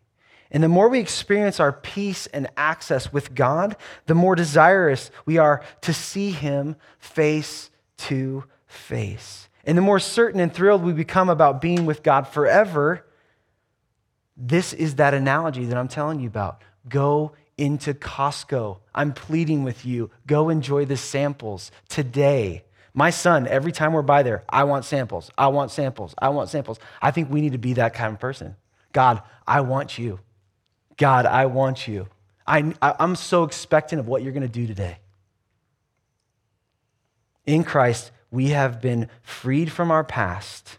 And 0.49 0.63
the 0.63 0.69
more 0.69 0.88
we 0.88 0.99
experience 0.99 1.60
our 1.60 1.73
peace 1.73 2.25
and 2.28 2.47
access 2.56 3.12
with 3.12 3.36
God, 3.36 3.75
the 4.06 4.15
more 4.15 4.34
desirous 4.34 5.12
we 5.25 5.38
are 5.38 5.62
to 5.82 5.93
see 5.93 6.32
Him 6.32 6.78
face 6.97 7.69
to 7.97 8.45
face. 8.65 9.49
And 9.65 9.78
the 9.78 9.82
more 9.82 9.99
certain 9.99 10.39
and 10.39 10.54
thrilled 10.54 10.86
we 10.86 10.93
become 10.93 11.28
about 11.28 11.60
being 11.60 11.86
with 11.86 12.01
God 12.01 12.30
forever, 12.30 13.06
this 14.38 14.71
is 14.71 14.95
that 14.95 15.13
analogy 15.13 15.65
that 15.65 15.78
I'm 15.78 15.89
telling 15.89 16.21
you 16.21 16.28
about. 16.28 16.62
Go 16.88 17.34
into 17.57 17.93
Costco. 17.93 18.79
I'm 18.93 19.13
pleading 19.13 19.63
with 19.63 19.85
you. 19.85 20.11
Go 20.27 20.49
enjoy 20.49 20.85
the 20.85 20.97
samples 20.97 21.71
today. 21.89 22.63
My 22.93 23.09
son, 23.09 23.47
every 23.47 23.71
time 23.71 23.93
we're 23.93 24.01
by 24.01 24.23
there, 24.23 24.43
I 24.49 24.63
want 24.63 24.85
samples. 24.85 25.29
I 25.37 25.47
want 25.47 25.71
samples. 25.71 26.15
I 26.17 26.29
want 26.29 26.49
samples. 26.49 26.79
I 27.01 27.11
think 27.11 27.29
we 27.29 27.41
need 27.41 27.51
to 27.51 27.57
be 27.57 27.73
that 27.73 27.93
kind 27.93 28.13
of 28.13 28.19
person. 28.19 28.55
God, 28.93 29.21
I 29.45 29.61
want 29.61 29.97
you. 29.97 30.19
God, 30.97 31.25
I 31.25 31.45
want 31.47 31.87
you. 31.87 32.07
I, 32.47 32.73
I'm 32.81 33.15
so 33.15 33.43
expectant 33.43 33.99
of 33.99 34.07
what 34.07 34.23
you're 34.23 34.31
going 34.31 34.43
to 34.43 34.47
do 34.47 34.67
today. 34.67 34.99
In 37.45 37.63
Christ, 37.63 38.11
we 38.31 38.49
have 38.49 38.81
been 38.81 39.09
freed 39.21 39.71
from 39.71 39.91
our 39.91 40.03
past, 40.03 40.77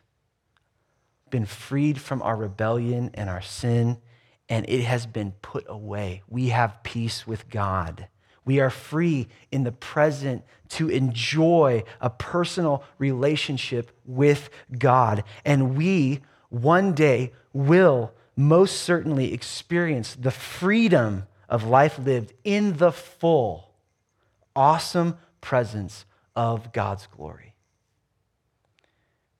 been 1.30 1.46
freed 1.46 2.00
from 2.00 2.22
our 2.22 2.36
rebellion 2.36 3.10
and 3.14 3.28
our 3.28 3.42
sin, 3.42 3.98
and 4.48 4.68
it 4.68 4.82
has 4.82 5.06
been 5.06 5.32
put 5.42 5.64
away. 5.68 6.22
We 6.28 6.48
have 6.48 6.82
peace 6.82 7.26
with 7.26 7.48
God. 7.50 8.08
We 8.44 8.60
are 8.60 8.70
free 8.70 9.28
in 9.50 9.64
the 9.64 9.72
present 9.72 10.44
to 10.70 10.88
enjoy 10.88 11.82
a 12.00 12.10
personal 12.10 12.84
relationship 12.98 13.90
with 14.04 14.50
God. 14.78 15.24
And 15.44 15.76
we 15.76 16.20
one 16.48 16.92
day 16.92 17.32
will 17.52 18.12
most 18.36 18.82
certainly 18.82 19.32
experience 19.32 20.14
the 20.14 20.30
freedom 20.30 21.26
of 21.48 21.64
life 21.64 21.98
lived 21.98 22.34
in 22.44 22.76
the 22.76 22.92
full, 22.92 23.74
awesome 24.54 25.16
presence 25.40 26.04
of 26.36 26.72
God's 26.72 27.06
glory. 27.06 27.54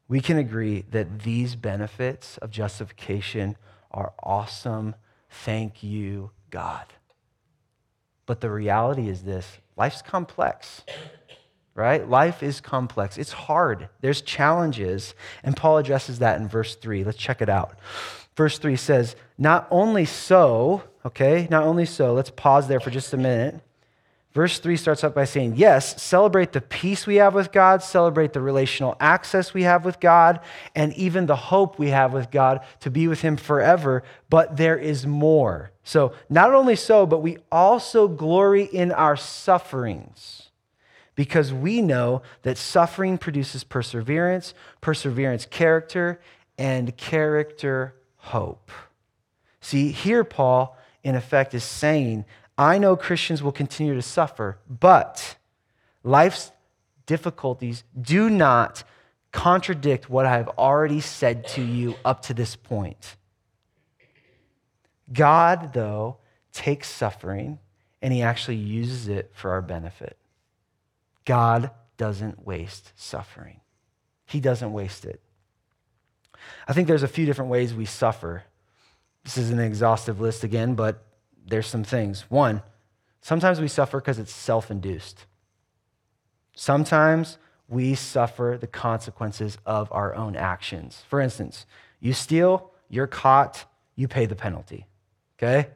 We 0.08 0.20
can 0.20 0.38
agree 0.38 0.84
that 0.90 1.20
these 1.20 1.56
benefits 1.56 2.38
of 2.38 2.50
justification 2.50 3.56
are 3.96 4.12
awesome. 4.22 4.94
Thank 5.30 5.82
you, 5.82 6.30
God. 6.50 6.84
But 8.26 8.40
the 8.40 8.50
reality 8.50 9.08
is 9.08 9.22
this 9.22 9.58
life's 9.76 10.02
complex, 10.02 10.82
right? 11.74 12.08
Life 12.08 12.42
is 12.42 12.60
complex. 12.60 13.16
It's 13.16 13.32
hard. 13.32 13.88
There's 14.02 14.20
challenges. 14.20 15.14
And 15.42 15.56
Paul 15.56 15.78
addresses 15.78 16.18
that 16.18 16.40
in 16.40 16.46
verse 16.46 16.76
3. 16.76 17.04
Let's 17.04 17.18
check 17.18 17.40
it 17.40 17.48
out. 17.48 17.78
Verse 18.36 18.58
3 18.58 18.76
says, 18.76 19.16
Not 19.38 19.66
only 19.70 20.04
so, 20.04 20.82
okay, 21.04 21.48
not 21.50 21.64
only 21.64 21.86
so, 21.86 22.12
let's 22.12 22.30
pause 22.30 22.68
there 22.68 22.80
for 22.80 22.90
just 22.90 23.14
a 23.14 23.16
minute. 23.16 23.60
Verse 24.36 24.58
3 24.58 24.76
starts 24.76 25.02
out 25.02 25.14
by 25.14 25.24
saying, 25.24 25.54
Yes, 25.56 26.02
celebrate 26.02 26.52
the 26.52 26.60
peace 26.60 27.06
we 27.06 27.14
have 27.14 27.32
with 27.32 27.52
God, 27.52 27.82
celebrate 27.82 28.34
the 28.34 28.42
relational 28.42 28.94
access 29.00 29.54
we 29.54 29.62
have 29.62 29.86
with 29.86 29.98
God, 29.98 30.40
and 30.74 30.92
even 30.92 31.24
the 31.24 31.34
hope 31.34 31.78
we 31.78 31.88
have 31.88 32.12
with 32.12 32.30
God 32.30 32.60
to 32.80 32.90
be 32.90 33.08
with 33.08 33.22
Him 33.22 33.38
forever. 33.38 34.02
But 34.28 34.58
there 34.58 34.76
is 34.76 35.06
more. 35.06 35.70
So, 35.84 36.12
not 36.28 36.52
only 36.52 36.76
so, 36.76 37.06
but 37.06 37.22
we 37.22 37.38
also 37.50 38.08
glory 38.08 38.64
in 38.64 38.92
our 38.92 39.16
sufferings 39.16 40.50
because 41.14 41.50
we 41.50 41.80
know 41.80 42.20
that 42.42 42.58
suffering 42.58 43.16
produces 43.16 43.64
perseverance, 43.64 44.52
perseverance, 44.82 45.46
character, 45.46 46.20
and 46.58 46.94
character, 46.98 47.94
hope. 48.18 48.70
See, 49.62 49.92
here 49.92 50.24
Paul, 50.24 50.76
in 51.02 51.14
effect, 51.14 51.54
is 51.54 51.64
saying, 51.64 52.26
I 52.58 52.78
know 52.78 52.96
Christians 52.96 53.42
will 53.42 53.52
continue 53.52 53.94
to 53.94 54.02
suffer, 54.02 54.58
but 54.68 55.36
life's 56.02 56.52
difficulties 57.04 57.84
do 58.00 58.30
not 58.30 58.82
contradict 59.32 60.08
what 60.08 60.24
I 60.24 60.36
have 60.38 60.48
already 60.56 61.00
said 61.00 61.46
to 61.48 61.62
you 61.62 61.96
up 62.04 62.22
to 62.22 62.34
this 62.34 62.56
point. 62.56 63.16
God, 65.12 65.72
though, 65.74 66.16
takes 66.52 66.88
suffering 66.88 67.58
and 68.00 68.12
he 68.12 68.22
actually 68.22 68.56
uses 68.56 69.08
it 69.08 69.30
for 69.34 69.50
our 69.50 69.62
benefit. 69.62 70.16
God 71.24 71.70
doesn't 71.96 72.46
waste 72.46 72.92
suffering, 72.96 73.60
he 74.24 74.40
doesn't 74.40 74.72
waste 74.72 75.04
it. 75.04 75.20
I 76.68 76.72
think 76.72 76.88
there's 76.88 77.02
a 77.02 77.08
few 77.08 77.26
different 77.26 77.50
ways 77.50 77.74
we 77.74 77.86
suffer. 77.86 78.44
This 79.24 79.36
is 79.36 79.50
an 79.50 79.58
exhaustive 79.58 80.20
list 80.20 80.44
again, 80.44 80.74
but 80.74 81.02
there's 81.46 81.66
some 81.66 81.84
things. 81.84 82.22
One, 82.28 82.62
sometimes 83.20 83.60
we 83.60 83.68
suffer 83.68 84.00
because 84.00 84.18
it's 84.18 84.32
self 84.32 84.70
induced. 84.70 85.26
Sometimes 86.54 87.38
we 87.68 87.94
suffer 87.94 88.56
the 88.60 88.66
consequences 88.66 89.58
of 89.66 89.90
our 89.92 90.14
own 90.14 90.36
actions. 90.36 91.04
For 91.08 91.20
instance, 91.20 91.66
you 92.00 92.12
steal, 92.12 92.70
you're 92.88 93.06
caught, 93.06 93.64
you 93.94 94.08
pay 94.08 94.26
the 94.26 94.36
penalty. 94.36 94.86
Okay? 95.38 95.68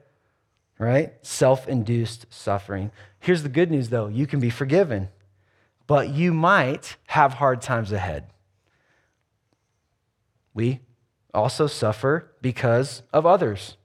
Right? 0.78 1.14
Self 1.22 1.68
induced 1.68 2.26
suffering. 2.30 2.90
Here's 3.18 3.42
the 3.42 3.48
good 3.48 3.70
news 3.70 3.90
though 3.90 4.08
you 4.08 4.26
can 4.26 4.40
be 4.40 4.50
forgiven, 4.50 5.08
but 5.86 6.08
you 6.08 6.32
might 6.32 6.96
have 7.08 7.34
hard 7.34 7.60
times 7.60 7.92
ahead. 7.92 8.28
We 10.54 10.80
also 11.32 11.66
suffer 11.66 12.32
because 12.40 13.02
of 13.12 13.26
others. 13.26 13.76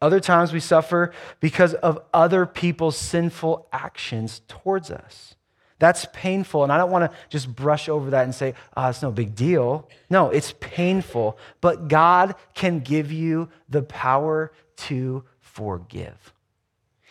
Other 0.00 0.20
times 0.20 0.52
we 0.52 0.60
suffer 0.60 1.12
because 1.40 1.74
of 1.74 1.98
other 2.12 2.44
people's 2.46 2.96
sinful 2.96 3.68
actions 3.72 4.42
towards 4.46 4.90
us. 4.90 5.34
That's 5.78 6.06
painful. 6.12 6.62
And 6.62 6.72
I 6.72 6.78
don't 6.78 6.90
want 6.90 7.10
to 7.10 7.16
just 7.28 7.54
brush 7.54 7.88
over 7.88 8.10
that 8.10 8.24
and 8.24 8.34
say, 8.34 8.54
oh, 8.76 8.88
it's 8.88 9.02
no 9.02 9.10
big 9.10 9.34
deal. 9.34 9.88
No, 10.08 10.30
it's 10.30 10.54
painful. 10.60 11.38
But 11.60 11.88
God 11.88 12.34
can 12.54 12.80
give 12.80 13.12
you 13.12 13.48
the 13.68 13.82
power 13.82 14.52
to 14.76 15.24
forgive. 15.40 16.32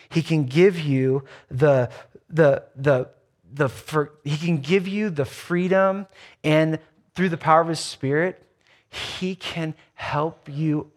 He 0.10 0.22
can 0.22 0.46
give 0.46 0.80
you 0.80 1.24
the, 1.50 1.90
the, 2.30 2.64
the, 2.76 3.10
the, 3.52 3.70
for, 3.70 4.14
he 4.24 4.38
can 4.38 4.58
give 4.60 4.88
you 4.88 5.10
the 5.10 5.26
freedom 5.26 6.08
and 6.44 6.80
through 7.16 7.30
the 7.30 7.38
power 7.38 7.62
of 7.62 7.68
his 7.70 7.80
spirit, 7.80 8.44
he 8.90 9.36
can 9.36 9.74
help 9.94 10.50
you 10.52 10.92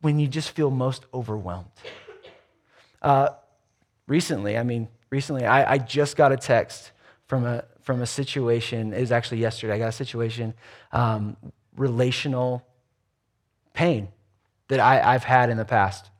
when 0.00 0.18
you 0.18 0.28
just 0.28 0.50
feel 0.50 0.70
most 0.70 1.04
overwhelmed. 1.12 1.70
Uh, 3.02 3.30
recently, 4.06 4.56
I 4.56 4.62
mean, 4.62 4.88
recently, 5.10 5.44
I, 5.44 5.74
I 5.74 5.78
just 5.78 6.16
got 6.16 6.32
a 6.32 6.36
text 6.36 6.92
from 7.26 7.44
a, 7.44 7.64
from 7.82 8.02
a 8.02 8.06
situation. 8.06 8.92
It 8.92 9.00
was 9.00 9.12
actually 9.12 9.38
yesterday. 9.38 9.74
I 9.74 9.78
got 9.78 9.88
a 9.88 9.92
situation, 9.92 10.54
um, 10.92 11.36
relational 11.76 12.66
pain 13.72 14.08
that 14.68 14.80
I, 14.80 15.14
I've 15.14 15.24
had 15.24 15.50
in 15.50 15.56
the 15.56 15.64
past. 15.64 16.10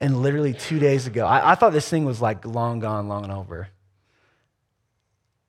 And 0.00 0.22
literally 0.22 0.54
two 0.54 0.78
days 0.78 1.06
ago, 1.06 1.26
I, 1.26 1.52
I 1.52 1.54
thought 1.54 1.72
this 1.72 1.88
thing 1.88 2.04
was 2.06 2.22
like 2.22 2.46
long 2.46 2.78
gone, 2.78 3.08
long 3.08 3.24
and 3.24 3.32
over. 3.32 3.68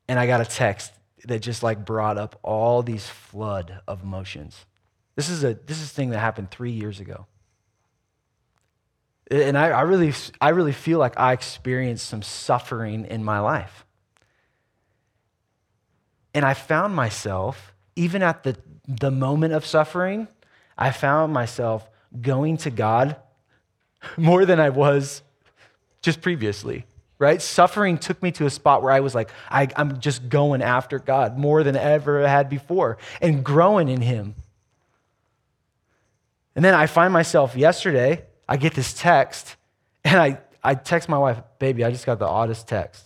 And 0.07 0.19
I 0.19 0.27
got 0.27 0.41
a 0.41 0.45
text 0.45 0.91
that 1.25 1.39
just 1.39 1.63
like 1.63 1.85
brought 1.85 2.17
up 2.17 2.37
all 2.43 2.83
these 2.83 3.07
flood 3.07 3.79
of 3.87 4.03
emotions. 4.03 4.65
This 5.21 5.29
is 5.29 5.43
a 5.43 5.53
this 5.53 5.79
is 5.79 5.91
a 5.91 5.93
thing 5.93 6.09
that 6.09 6.17
happened 6.17 6.49
three 6.49 6.71
years 6.71 6.99
ago. 6.99 7.27
And 9.29 9.55
I, 9.55 9.67
I, 9.67 9.81
really, 9.81 10.13
I 10.41 10.49
really 10.49 10.71
feel 10.71 10.97
like 10.97 11.19
I 11.19 11.31
experienced 11.33 12.07
some 12.07 12.23
suffering 12.23 13.05
in 13.05 13.23
my 13.23 13.39
life. 13.39 13.85
And 16.33 16.43
I 16.43 16.55
found 16.55 16.95
myself, 16.95 17.75
even 17.95 18.23
at 18.23 18.41
the, 18.41 18.57
the 18.87 19.11
moment 19.11 19.53
of 19.53 19.63
suffering, 19.63 20.27
I 20.75 20.89
found 20.89 21.33
myself 21.33 21.87
going 22.19 22.57
to 22.57 22.71
God 22.71 23.15
more 24.17 24.43
than 24.47 24.59
I 24.59 24.69
was 24.69 25.21
just 26.01 26.19
previously, 26.23 26.87
right? 27.19 27.39
Suffering 27.39 27.99
took 27.99 28.23
me 28.23 28.31
to 28.31 28.47
a 28.47 28.49
spot 28.49 28.81
where 28.81 28.91
I 28.91 29.01
was 29.01 29.13
like, 29.13 29.29
I, 29.51 29.67
am 29.75 29.99
just 29.99 30.29
going 30.29 30.63
after 30.63 30.97
God 30.97 31.37
more 31.37 31.61
than 31.61 31.75
ever 31.75 32.27
had 32.27 32.49
before 32.49 32.97
and 33.21 33.45
growing 33.45 33.87
in 33.87 34.01
Him. 34.01 34.33
And 36.61 36.65
then 36.67 36.75
I 36.75 36.85
find 36.85 37.11
myself 37.11 37.55
yesterday, 37.55 38.23
I 38.47 38.55
get 38.55 38.75
this 38.75 38.93
text, 38.93 39.55
and 40.03 40.19
I, 40.19 40.39
I 40.63 40.75
text 40.75 41.09
my 41.09 41.17
wife, 41.17 41.41
baby, 41.57 41.83
I 41.83 41.89
just 41.89 42.05
got 42.05 42.19
the 42.19 42.27
oddest 42.27 42.67
text. 42.67 43.03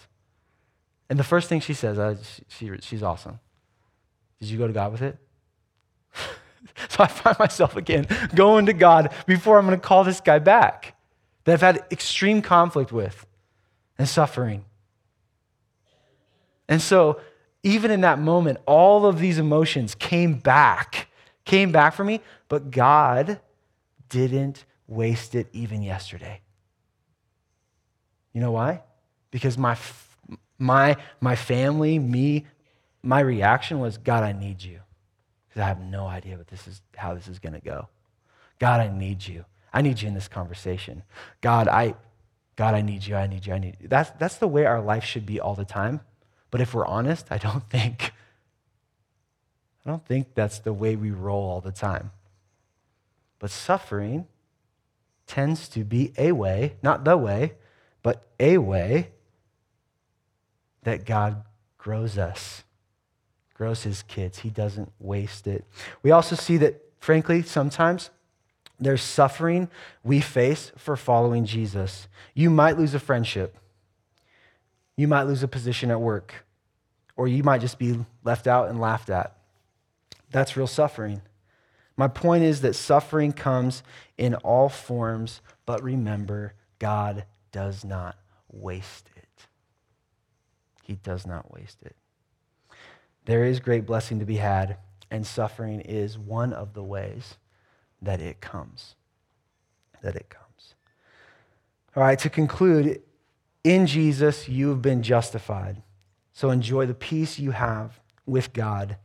And 1.10 1.18
the 1.18 1.24
first 1.24 1.48
thing 1.48 1.62
she 1.62 1.74
says, 1.74 2.41
she, 2.50 2.70
she's 2.82 3.02
awesome. 3.02 3.39
Did 4.41 4.50
you 4.50 4.58
go 4.58 4.68
to 4.68 4.74
God 4.74 4.91
with 4.91 5.02
it? 5.04 5.18
so 6.89 7.06
I 7.06 7.08
find 7.08 7.39
myself 7.39 7.78
again 7.78 8.08
going 8.36 8.65
to 8.65 8.74
God 8.74 9.13
before 9.26 9.58
I'm 9.58 9.65
going 9.65 9.80
to 9.80 9.88
call 9.88 10.04
this 10.04 10.20
guy 10.20 10.39
back 10.39 10.98
that 11.46 11.54
I've 11.54 11.62
had 11.62 11.86
extreme 11.89 12.41
conflict 12.41 12.91
with 12.91 13.26
and 13.98 14.06
suffering. 14.06 14.65
And 16.68 16.82
so, 16.82 17.22
even 17.63 17.89
in 17.89 18.02
that 18.02 18.20
moment, 18.20 18.58
all 18.65 19.06
of 19.06 19.20
these 19.20 19.38
emotions 19.38 19.96
came 19.96 20.39
back, 20.39 21.08
came 21.46 21.72
back 21.72 21.94
for 21.94 22.04
me, 22.04 22.20
but 22.50 22.70
God 22.70 23.39
didn't 24.10 24.65
waste 24.88 25.36
it 25.36 25.48
even 25.54 25.82
yesterday. 25.82 26.41
You 28.34 28.41
know 28.41 28.52
why? 28.52 28.82
Because 29.32 29.58
my, 29.58 29.78
my, 30.60 30.98
my 31.22 31.36
family, 31.36 32.00
me, 32.00 32.46
my 33.02 33.20
reaction 33.20 33.80
was, 33.80 33.98
God, 33.98 34.24
I 34.24 34.34
need 34.34 34.62
you. 34.62 34.80
Because 35.48 35.62
I 35.62 35.68
have 35.68 35.80
no 35.80 36.06
idea 36.06 36.38
what 36.38 36.48
this 36.48 36.68
is, 36.68 36.82
how 36.96 37.13
this 37.13 37.28
is 37.28 37.39
going 37.39 37.54
to 37.54 37.62
go. 37.62 37.88
God, 38.60 38.82
I 38.82 38.88
need 38.88 39.26
you. 39.26 39.46
I 39.74 39.82
need 39.82 40.02
you 40.02 40.08
in 40.08 40.13
this 40.13 40.28
conversation. 40.28 41.04
God, 41.41 41.68
I, 41.68 41.96
God, 42.56 42.74
I 42.74 42.82
need 42.82 43.06
you. 43.06 43.15
I 43.15 43.28
need 43.28 43.46
you. 43.46 43.54
I 43.54 43.60
need 43.60 43.78
you. 43.80 43.88
That's, 43.88 44.10
that's 44.12 44.38
the 44.38 44.48
way 44.48 44.65
our 44.65 44.82
life 44.82 45.04
should 45.04 45.26
be 45.26 45.39
all 45.39 45.56
the 45.56 45.65
time. 45.65 46.02
But 46.52 46.62
if 46.62 46.74
we're 46.74 46.86
honest, 46.86 47.28
I 47.32 47.38
don't 47.38 47.63
think, 47.70 48.13
I 49.86 49.89
don't 49.89 50.06
think 50.06 50.34
that's 50.36 50.60
the 50.60 50.74
way 50.74 50.96
we 50.96 51.12
roll 51.12 51.50
all 51.50 51.62
the 51.62 51.72
time. 51.72 52.12
But 53.45 53.51
suffering 53.51 54.25
tends 55.27 55.69
to 55.69 55.84
be 55.84 56.13
a 56.17 56.31
way, 56.31 56.77
not 56.81 57.05
the 57.05 57.15
way, 57.15 57.53
but 58.01 58.23
a 58.39 58.58
way 58.58 59.12
that 60.81 61.05
God 61.05 61.43
grows 61.77 62.17
us, 62.17 62.63
grows 63.53 63.84
his 63.84 64.01
kids. 64.01 64.39
He 64.39 64.49
doesn't 64.49 64.91
waste 64.99 65.45
it. 65.45 65.63
We 66.01 66.10
also 66.10 66.36
see 66.36 66.58
that, 66.58 66.81
frankly, 66.97 67.43
sometimes 67.43 68.10
there's 68.79 69.03
suffering 69.03 69.69
we 70.03 70.21
face 70.21 70.71
for 70.75 70.97
following 70.97 71.45
Jesus. 71.45 72.08
You 72.34 72.49
might 72.49 72.79
lose 72.79 72.95
a 72.95 72.99
friendship, 72.99 73.60
you 74.97 75.08
might 75.08 75.25
lose 75.25 75.43
a 75.43 75.47
position 75.47 75.91
at 75.91 76.01
work, 76.01 76.47
or 77.15 77.27
you 77.27 77.43
might 77.43 77.62
just 77.62 77.77
be 77.77 78.03
left 78.23 78.47
out 78.47 78.69
and 78.69 78.81
laughed 78.81 79.12
at. 79.12 79.38
That's 80.31 80.58
real 80.58 80.65
suffering. 80.65 81.21
My 81.97 82.08
point 82.08 82.43
is 82.43 82.62
that 82.62 82.75
suffering 82.75 83.31
comes 83.31 83.84
in 84.17 84.36
all 84.36 84.69
forms, 84.69 85.41
but 85.65 85.81
remember, 85.81 86.53
God 86.79 87.25
does 87.51 87.86
not 87.86 88.17
waste 88.51 89.10
it. 89.15 89.47
He 90.84 90.95
does 90.95 91.25
not 91.25 91.53
waste 91.53 91.81
it. 91.84 91.95
There 93.25 93.43
is 93.43 93.60
great 93.60 93.86
blessing 93.86 94.19
to 94.19 94.25
be 94.25 94.38
had, 94.38 94.77
and 95.10 95.25
suffering 95.25 95.81
is 95.81 96.17
one 96.17 96.53
of 96.53 96.73
the 96.73 96.84
ways 96.84 97.38
that 98.01 98.21
it 98.21 98.41
comes. 98.41 98.95
That 100.01 100.15
it 100.15 100.29
comes. 100.29 100.75
All 101.95 102.03
right, 102.03 102.19
to 102.19 102.29
conclude, 102.29 103.01
in 103.63 103.88
Jesus, 103.88 104.49
you 104.49 104.69
have 104.69 104.81
been 104.81 105.01
justified. 105.01 105.81
So 106.34 106.49
enjoy 106.49 106.86
the 106.86 106.93
peace 106.93 107.39
you 107.39 107.51
have 107.51 107.99
with 108.25 108.51
God. 108.51 108.97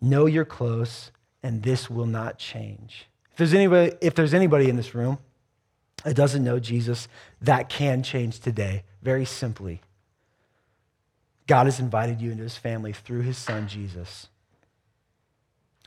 Know 0.00 0.26
you're 0.26 0.44
close 0.44 1.12
and 1.44 1.62
this 1.62 1.90
will 1.90 2.06
not 2.06 2.38
change. 2.38 3.06
If 3.30 3.36
there's 3.36 3.54
anybody, 3.54 3.92
if 4.00 4.14
there's 4.14 4.32
anybody 4.32 4.70
in 4.70 4.76
this 4.76 4.94
room 4.94 5.18
that 6.02 6.16
doesn't 6.16 6.42
know 6.42 6.58
Jesus, 6.58 7.06
that 7.42 7.68
can 7.68 8.02
change 8.02 8.40
today, 8.40 8.82
very 9.02 9.26
simply. 9.26 9.82
God 11.46 11.66
has 11.66 11.78
invited 11.78 12.22
you 12.22 12.30
into 12.30 12.42
his 12.42 12.56
family 12.56 12.94
through 12.94 13.20
his 13.20 13.36
son, 13.36 13.68
Jesus. 13.68 14.28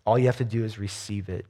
All 0.06 0.20
you 0.20 0.28
have 0.28 0.38
to 0.38 0.46
do 0.46 0.64
is 0.64 0.78
receive 0.78 1.28
it. 1.28 1.48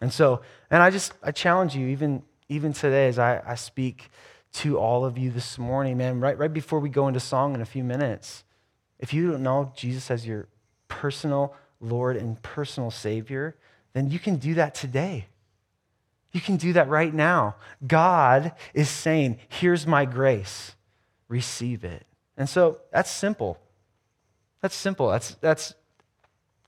And 0.00 0.12
so, 0.12 0.42
and 0.70 0.80
I 0.80 0.90
just, 0.90 1.12
I 1.20 1.32
challenge 1.32 1.74
you, 1.74 1.88
even, 1.88 2.22
even 2.48 2.72
today, 2.72 3.08
as 3.08 3.18
I, 3.18 3.42
I 3.44 3.56
speak 3.56 4.08
to 4.52 4.78
all 4.78 5.04
of 5.04 5.18
you 5.18 5.32
this 5.32 5.58
morning, 5.58 5.96
man, 5.96 6.20
right, 6.20 6.38
right 6.38 6.52
before 6.52 6.78
we 6.78 6.90
go 6.90 7.08
into 7.08 7.18
song 7.18 7.54
in 7.54 7.60
a 7.60 7.66
few 7.66 7.82
minutes, 7.82 8.44
if 9.00 9.12
you 9.12 9.32
don't 9.32 9.42
know 9.42 9.72
Jesus 9.74 10.12
as 10.12 10.26
your 10.26 10.46
personal 10.86 11.54
Lord 11.80 12.16
and 12.16 12.40
personal 12.42 12.90
Savior, 12.90 13.56
then 13.92 14.10
you 14.10 14.18
can 14.18 14.36
do 14.36 14.54
that 14.54 14.74
today. 14.74 15.26
You 16.32 16.40
can 16.40 16.56
do 16.56 16.74
that 16.74 16.88
right 16.88 17.14
now. 17.14 17.56
God 17.86 18.52
is 18.74 18.90
saying, 18.90 19.38
Here's 19.48 19.86
my 19.86 20.04
grace, 20.04 20.74
receive 21.28 21.84
it. 21.84 22.04
And 22.36 22.48
so 22.48 22.80
that's 22.92 23.10
simple. 23.10 23.58
That's 24.60 24.74
simple. 24.74 25.08
That's, 25.10 25.34
that's 25.36 25.74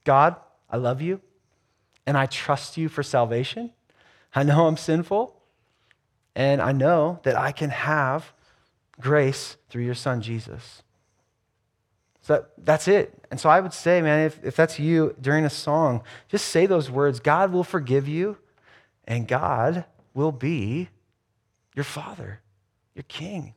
God, 0.05 0.37
I 0.71 0.79
love 0.79 1.03
you, 1.03 1.21
and 2.07 2.16
I 2.16 2.27
trust 2.27 2.77
you 2.77 2.88
for 2.88 3.03
salvation. 3.03 3.73
I 4.35 4.42
know 4.42 4.66
I'm 4.66 4.77
sinful, 4.77 5.38
and 6.35 6.62
I 6.62 6.73
know 6.73 7.21
that 7.25 7.37
I 7.37 7.53
can 7.53 7.71
have 7.71 8.33
grace 9.01 9.57
through 9.68 9.85
your 9.85 9.94
Son, 9.94 10.23
Jesus. 10.23 10.83
So 12.23 12.35
that, 12.35 12.51
that's 12.59 12.88
it. 12.88 13.17
And 13.31 13.38
so 13.38 13.49
I 13.49 13.61
would 13.61 13.75
say, 13.75 14.01
man, 14.01 14.27
if, 14.27 14.43
if 14.45 14.57
that's 14.57 14.79
you 14.79 15.14
during 15.21 15.45
a 15.45 15.51
song, 15.51 16.03
just 16.29 16.47
say 16.47 16.67
those 16.67 16.91
words 16.91 17.21
God 17.21 17.53
will 17.53 17.64
forgive 17.64 18.09
you, 18.09 18.38
and 19.07 19.29
God 19.29 19.85
will 20.14 20.33
be 20.33 20.88
your 21.75 21.85
father, 21.85 22.41
your 22.95 23.05
king. 23.09 23.55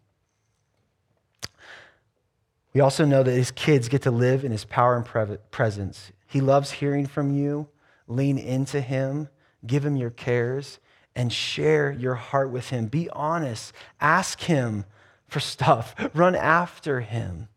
We 2.74 2.82
also 2.82 3.06
know 3.06 3.24
that 3.24 3.32
his 3.32 3.52
kids 3.52 3.90
get 3.90 4.04
to 4.04 4.12
live 4.12 4.46
in 4.46 4.52
his 4.52 4.66
power 4.66 4.96
and 4.96 5.42
presence. 5.52 6.12
He 6.26 6.40
loves 6.40 6.72
hearing 6.72 7.06
from 7.06 7.32
you. 7.32 7.68
Lean 8.08 8.38
into 8.38 8.82
him, 8.82 9.30
give 9.66 9.86
him 9.86 9.96
your 9.96 10.10
cares, 10.10 10.80
and 11.16 11.32
share 11.32 11.92
your 11.92 12.16
heart 12.16 12.50
with 12.50 12.70
him. 12.70 12.88
Be 12.88 13.10
honest. 13.10 13.74
Ask 14.00 14.42
him 14.42 14.86
for 15.28 15.40
stuff, 15.40 15.96
run 16.14 16.36
after 16.36 17.02
him. 17.02 17.48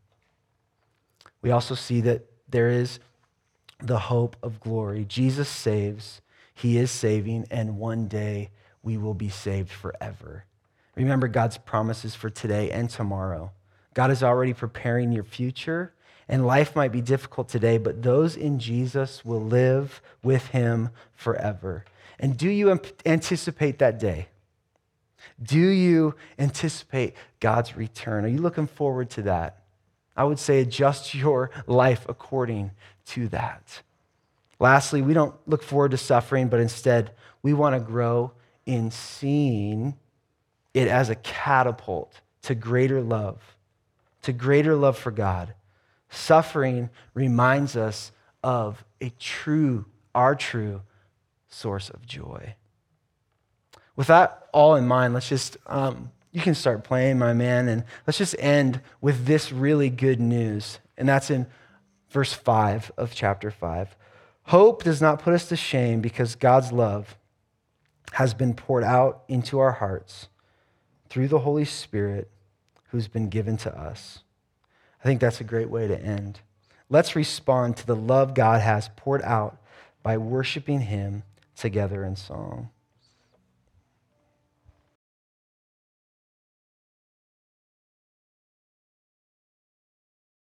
We 1.44 1.50
also 1.50 1.74
see 1.74 2.00
that 2.00 2.24
there 2.48 2.70
is 2.70 3.00
the 3.78 3.98
hope 3.98 4.34
of 4.42 4.60
glory. 4.60 5.04
Jesus 5.04 5.46
saves, 5.46 6.22
he 6.54 6.78
is 6.78 6.90
saving, 6.90 7.46
and 7.50 7.76
one 7.76 8.08
day 8.08 8.48
we 8.82 8.96
will 8.96 9.12
be 9.12 9.28
saved 9.28 9.70
forever. 9.70 10.46
Remember 10.96 11.28
God's 11.28 11.58
promises 11.58 12.14
for 12.14 12.30
today 12.30 12.70
and 12.70 12.88
tomorrow. 12.88 13.52
God 13.92 14.10
is 14.10 14.22
already 14.22 14.54
preparing 14.54 15.12
your 15.12 15.22
future, 15.22 15.92
and 16.30 16.46
life 16.46 16.74
might 16.74 16.92
be 16.92 17.02
difficult 17.02 17.50
today, 17.50 17.76
but 17.76 18.02
those 18.02 18.36
in 18.38 18.58
Jesus 18.58 19.22
will 19.22 19.42
live 19.42 20.00
with 20.22 20.46
him 20.46 20.88
forever. 21.14 21.84
And 22.18 22.38
do 22.38 22.48
you 22.48 22.80
anticipate 23.04 23.80
that 23.80 23.98
day? 23.98 24.28
Do 25.42 25.58
you 25.58 26.14
anticipate 26.38 27.14
God's 27.38 27.76
return? 27.76 28.24
Are 28.24 28.28
you 28.28 28.38
looking 28.38 28.66
forward 28.66 29.10
to 29.10 29.22
that? 29.22 29.63
I 30.16 30.24
would 30.24 30.38
say 30.38 30.60
adjust 30.60 31.14
your 31.14 31.50
life 31.66 32.06
according 32.08 32.70
to 33.06 33.28
that. 33.28 33.82
Lastly, 34.60 35.02
we 35.02 35.14
don't 35.14 35.34
look 35.46 35.62
forward 35.62 35.90
to 35.90 35.96
suffering, 35.96 36.48
but 36.48 36.60
instead 36.60 37.10
we 37.42 37.52
want 37.52 37.74
to 37.74 37.80
grow 37.80 38.32
in 38.66 38.90
seeing 38.90 39.96
it 40.72 40.88
as 40.88 41.10
a 41.10 41.14
catapult 41.16 42.20
to 42.42 42.54
greater 42.54 43.00
love, 43.00 43.56
to 44.22 44.32
greater 44.32 44.74
love 44.74 44.96
for 44.96 45.10
God. 45.10 45.54
Suffering 46.08 46.90
reminds 47.12 47.76
us 47.76 48.12
of 48.42 48.84
a 49.00 49.10
true, 49.18 49.86
our 50.14 50.34
true 50.34 50.82
source 51.48 51.90
of 51.90 52.06
joy. 52.06 52.54
With 53.96 54.08
that 54.08 54.48
all 54.52 54.74
in 54.76 54.86
mind, 54.86 55.14
let's 55.14 55.28
just, 55.28 55.56
um, 55.66 56.10
you 56.34 56.42
can 56.42 56.56
start 56.56 56.82
playing, 56.82 57.16
my 57.16 57.32
man, 57.32 57.68
and 57.68 57.84
let's 58.08 58.18
just 58.18 58.34
end 58.40 58.80
with 59.00 59.24
this 59.24 59.52
really 59.52 59.88
good 59.88 60.20
news. 60.20 60.80
And 60.98 61.08
that's 61.08 61.30
in 61.30 61.46
verse 62.10 62.32
5 62.32 62.90
of 62.96 63.14
chapter 63.14 63.52
5. 63.52 63.96
Hope 64.46 64.82
does 64.82 65.00
not 65.00 65.22
put 65.22 65.32
us 65.32 65.48
to 65.48 65.56
shame 65.56 66.00
because 66.00 66.34
God's 66.34 66.72
love 66.72 67.16
has 68.14 68.34
been 68.34 68.52
poured 68.52 68.82
out 68.82 69.22
into 69.28 69.60
our 69.60 69.72
hearts 69.72 70.26
through 71.08 71.28
the 71.28 71.38
Holy 71.38 71.64
Spirit 71.64 72.28
who's 72.88 73.06
been 73.06 73.28
given 73.28 73.56
to 73.58 73.72
us. 73.72 74.24
I 75.02 75.04
think 75.04 75.20
that's 75.20 75.40
a 75.40 75.44
great 75.44 75.70
way 75.70 75.86
to 75.86 75.98
end. 75.98 76.40
Let's 76.90 77.14
respond 77.14 77.76
to 77.76 77.86
the 77.86 77.96
love 77.96 78.34
God 78.34 78.60
has 78.60 78.90
poured 78.96 79.22
out 79.22 79.62
by 80.02 80.18
worshiping 80.18 80.80
Him 80.80 81.22
together 81.54 82.04
in 82.04 82.16
song. 82.16 82.70